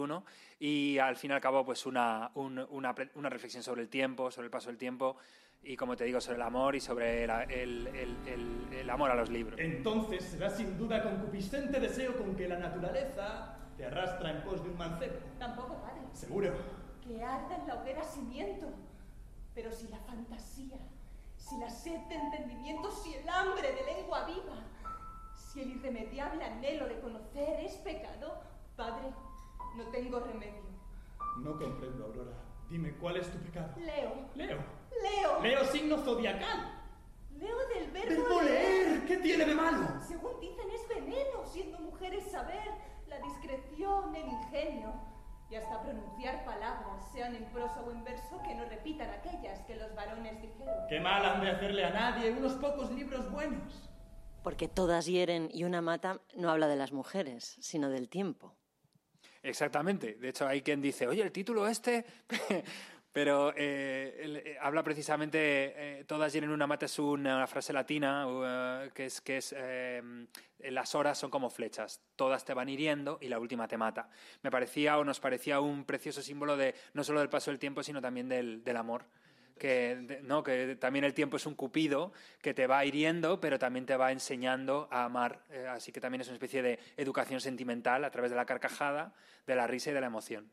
[0.60, 4.30] Y al fin y al cabo, pues una, un- una, una reflexión sobre el tiempo,
[4.30, 5.16] sobre el paso del tiempo.
[5.62, 9.10] Y como te digo, sobre el amor y sobre la- el, el- el- el amor
[9.10, 9.58] a los libros.
[9.60, 14.70] Entonces será sin duda concupiscente deseo con que la naturaleza te arrastra en pos de
[14.70, 15.16] un mancebo.
[15.38, 16.00] Tampoco vale.
[16.12, 16.54] Seguro.
[17.02, 18.66] Que arda en la hoguera cimiento.
[19.54, 20.78] Pero si la fantasía,
[21.36, 24.62] si la sed de entendimiento, si el hambre de lengua viva,
[25.34, 28.40] si el irremediable anhelo de conocer es pecado,
[28.76, 29.08] Padre,
[29.76, 30.62] no tengo remedio.
[31.38, 32.32] No comprendo, Aurora.
[32.70, 33.74] Dime, ¿cuál es tu pecado?
[33.78, 34.28] Leo.
[34.34, 34.58] Leo.
[35.02, 35.42] Leo.
[35.42, 36.74] Leo signo zodiacal.
[37.38, 39.06] Leo del verbo, ¡Verbo leer!
[39.06, 39.88] ¿Qué tiene de malo?
[40.06, 42.68] Según dicen es veneno, siendo mujeres saber,
[43.06, 44.92] la discreción, el ingenio.
[45.50, 49.76] Y hasta pronunciar palabras, sean en prosa o en verso, que no repitan aquellas que
[49.76, 50.74] los varones dijeron.
[50.90, 53.88] Qué mal han de hacerle a nadie unos pocos libros buenos.
[54.42, 58.57] Porque todas hieren y una mata no habla de las mujeres, sino del tiempo.
[59.42, 60.14] Exactamente.
[60.14, 62.04] De hecho, hay quien dice, oye, el título este...
[63.10, 68.90] Pero eh, eh, habla precisamente, eh, todas tienen una mata, es una frase latina eh,
[68.94, 70.02] que es, que es eh,
[70.58, 74.10] las horas son como flechas, todas te van hiriendo y la última te mata.
[74.42, 77.82] Me parecía o nos parecía un precioso símbolo de no solo del paso del tiempo,
[77.82, 79.06] sino también del, del amor.
[79.58, 83.86] Que, no, que también el tiempo es un cupido que te va hiriendo, pero también
[83.86, 85.44] te va enseñando a amar.
[85.50, 89.14] Eh, así que también es una especie de educación sentimental a través de la carcajada,
[89.46, 90.50] de la risa y de la emoción.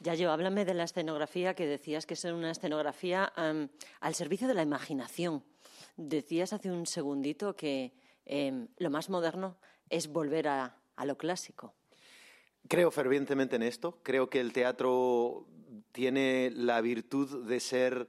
[0.00, 4.62] Yayo, háblame de la escenografía, que decías que es una escenografía al servicio de la
[4.62, 5.44] imaginación.
[5.96, 7.92] Decías hace un segundito que
[8.24, 9.58] em, lo más moderno
[9.90, 11.74] es volver a, a lo clásico.
[12.68, 14.00] Creo fervientemente en esto.
[14.02, 15.46] Creo que el teatro
[15.92, 18.08] tiene la virtud de ser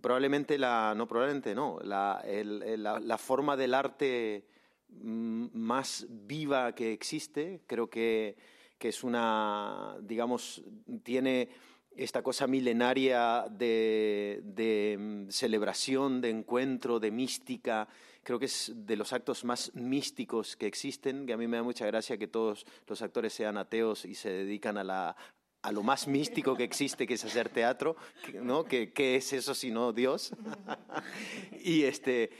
[0.00, 4.44] probablemente la no probablemente no la forma del arte
[4.88, 7.62] mm, más viva que existe.
[7.66, 8.36] Creo que,
[8.78, 10.62] que es una digamos
[11.02, 11.48] tiene
[11.96, 17.88] esta cosa milenaria de, de, mm, celebración, de encuentro, de mística.
[18.22, 21.62] Creo que es de los actos más místicos que existen, que a mí me da
[21.62, 25.16] mucha gracia que todos los actores sean ateos y se dedican a, la,
[25.62, 27.96] a lo más místico que existe, que es hacer teatro,
[28.42, 28.64] ¿no?
[28.64, 30.32] ¿Qué, qué es eso sino Dios?
[31.64, 32.30] y, este,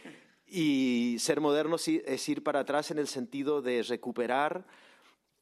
[0.47, 4.67] y ser moderno es ir para atrás en el sentido de recuperar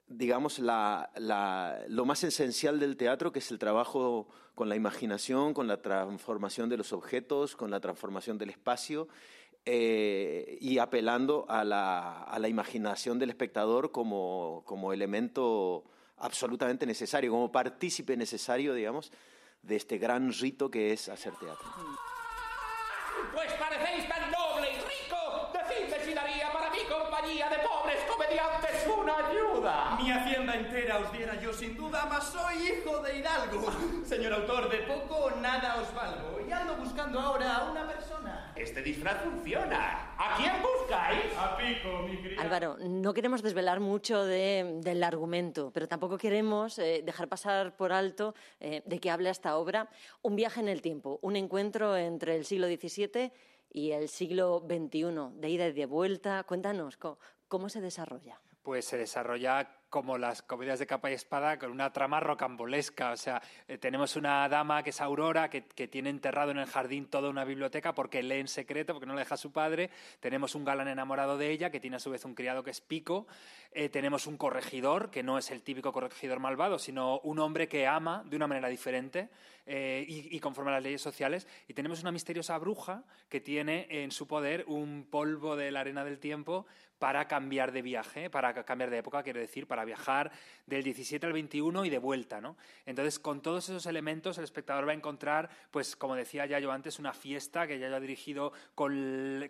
[0.06, 5.54] digamos, la- la- lo más esencial del teatro, que es el trabajo con la imaginación,
[5.54, 9.08] con la transformación de los objetos, con la transformación del espacio,
[9.64, 15.84] eh, y apelando a la, a la imaginación del espectador como, como elemento
[16.18, 19.10] absolutamente necesario, como partícipe necesario, digamos,
[19.62, 21.66] de este gran rito que es hacer teatro.
[23.32, 25.50] Pues parecéis tan noble y rico.
[25.52, 28.63] Decidme si daría para mi compañía de pobres comediantes
[29.68, 29.96] ayuda.
[30.02, 33.66] Mi hacienda entera os diera yo sin duda, mas soy hijo de Hidalgo.
[34.04, 36.40] Señor autor, de poco o nada os valgo.
[36.46, 38.52] Y ando buscando ahora a una persona.
[38.56, 40.14] Este disfraz funciona.
[40.16, 41.24] ¿A quién buscáis?
[41.38, 42.36] A Pico, mi.
[42.38, 47.92] Álvaro, no queremos desvelar mucho de- del argumento, pero tampoco queremos eh, dejar pasar por
[47.92, 49.88] alto eh, de qué habla esta obra.
[50.22, 53.32] Un viaje en el tiempo, un encuentro entre el siglo XVII
[53.70, 56.44] y el siglo XXI, de ida y de vuelta.
[56.44, 56.96] Cuéntanos,
[57.48, 58.40] ¿cómo se desarrolla?
[58.64, 63.12] Pues se desarrolla como las comedias de capa y espada con una trama rocambolesca.
[63.12, 66.66] O sea, eh, tenemos una dama que es Aurora, que, que tiene enterrado en el
[66.66, 69.90] jardín toda una biblioteca porque lee en secreto, porque no le deja a su padre.
[70.18, 72.80] Tenemos un galán enamorado de ella, que tiene a su vez un criado que es
[72.80, 73.28] Pico.
[73.70, 77.86] Eh, tenemos un corregidor, que no es el típico corregidor malvado, sino un hombre que
[77.86, 79.28] ama de una manera diferente
[79.64, 81.46] eh, y, y conforme a las leyes sociales.
[81.68, 86.04] Y tenemos una misteriosa bruja que tiene en su poder un polvo de la arena
[86.04, 86.66] del tiempo
[86.98, 90.30] para cambiar de viaje, para ca- cambiar de época, quiero decir, para viajar
[90.66, 92.56] del 17 al 21 y de vuelta, ¿no?
[92.86, 96.72] Entonces, con todos esos elementos, el espectador va a encontrar, pues, como decía ya yo
[96.72, 98.94] antes, una fiesta que ya yo ha dirigido con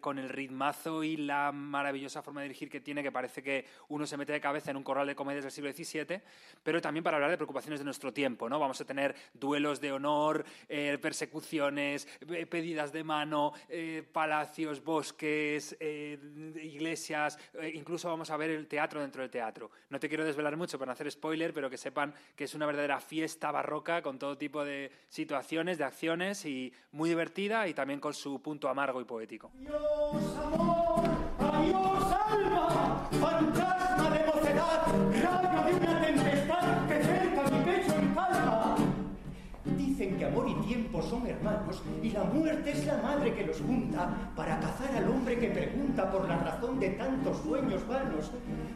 [0.01, 4.07] con el ritmazo y la maravillosa forma de dirigir que tiene, que parece que uno
[4.07, 6.21] se mete de cabeza en un corral de comedias del siglo XVII,
[6.63, 8.59] pero también para hablar de preocupaciones de nuestro tiempo, ¿no?
[8.59, 15.77] Vamos a tener duelos de honor, eh, persecuciones, eh, pedidas de mano, eh, palacios, bosques,
[15.81, 17.39] iglesias,
[17.73, 19.71] incluso vamos a ver el teatro dentro del teatro.
[19.91, 22.67] No te quiero desvelar mucho para no hacer spoiler, pero que sepan que es una
[22.67, 28.01] verdadera fiesta barroca con todo tipo de situaciones, de acciones y muy divertida y también
[28.01, 29.53] con su punto amargo y poético.
[31.39, 33.74] ¡Adiós, alma!
[40.95, 45.09] Tiempo son hermanos y la muerte es la madre que los junta para cazar al
[45.09, 48.31] hombre que pregunta por la razón de tantos sueños vanos.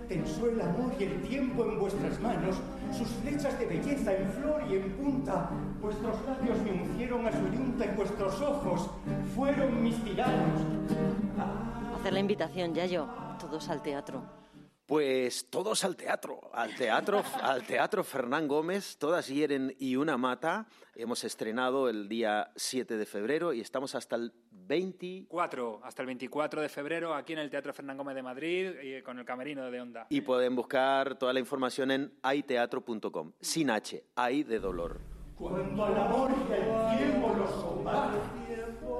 [0.09, 2.57] Tensó el amor y el tiempo en vuestras manos,
[2.97, 5.51] sus flechas de belleza en flor y en punta.
[5.81, 8.91] Vuestros labios me uncieron a su yunta y vuestros ojos
[9.35, 10.61] fueron mis tiranos.
[12.01, 13.07] Hacer la invitación, Yayo,
[13.39, 14.23] todos al teatro.
[14.89, 20.67] Pues todos al teatro, al teatro, al teatro Fernán Gómez, todas hieren y una mata.
[20.95, 26.07] Hemos estrenado el día 7 de febrero y estamos hasta el 20 4, hasta el
[26.07, 29.71] 24 de febrero, aquí en el Teatro Fernán Gómez de Madrid, y con el camerino
[29.71, 30.07] de Onda.
[30.09, 35.03] y pueden buscar toda la información en aiteatro.com, sin H, hay de dolor.
[35.37, 38.19] Cuando al amor y al tiempo los combate,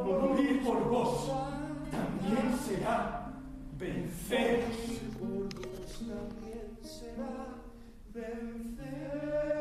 [0.05, 1.33] morir por vos
[1.91, 3.33] también será
[3.79, 4.99] venceros.
[5.99, 7.57] También será
[8.15, 9.58] venceros.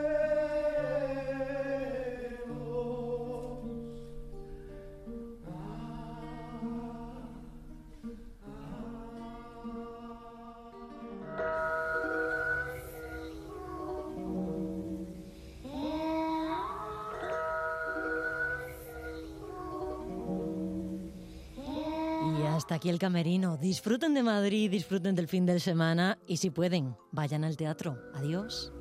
[22.67, 23.55] Hasta aquí el camerino.
[23.55, 27.97] Disfruten de Madrid, disfruten del fin de semana y si pueden, vayan al teatro.
[28.13, 28.73] Adiós.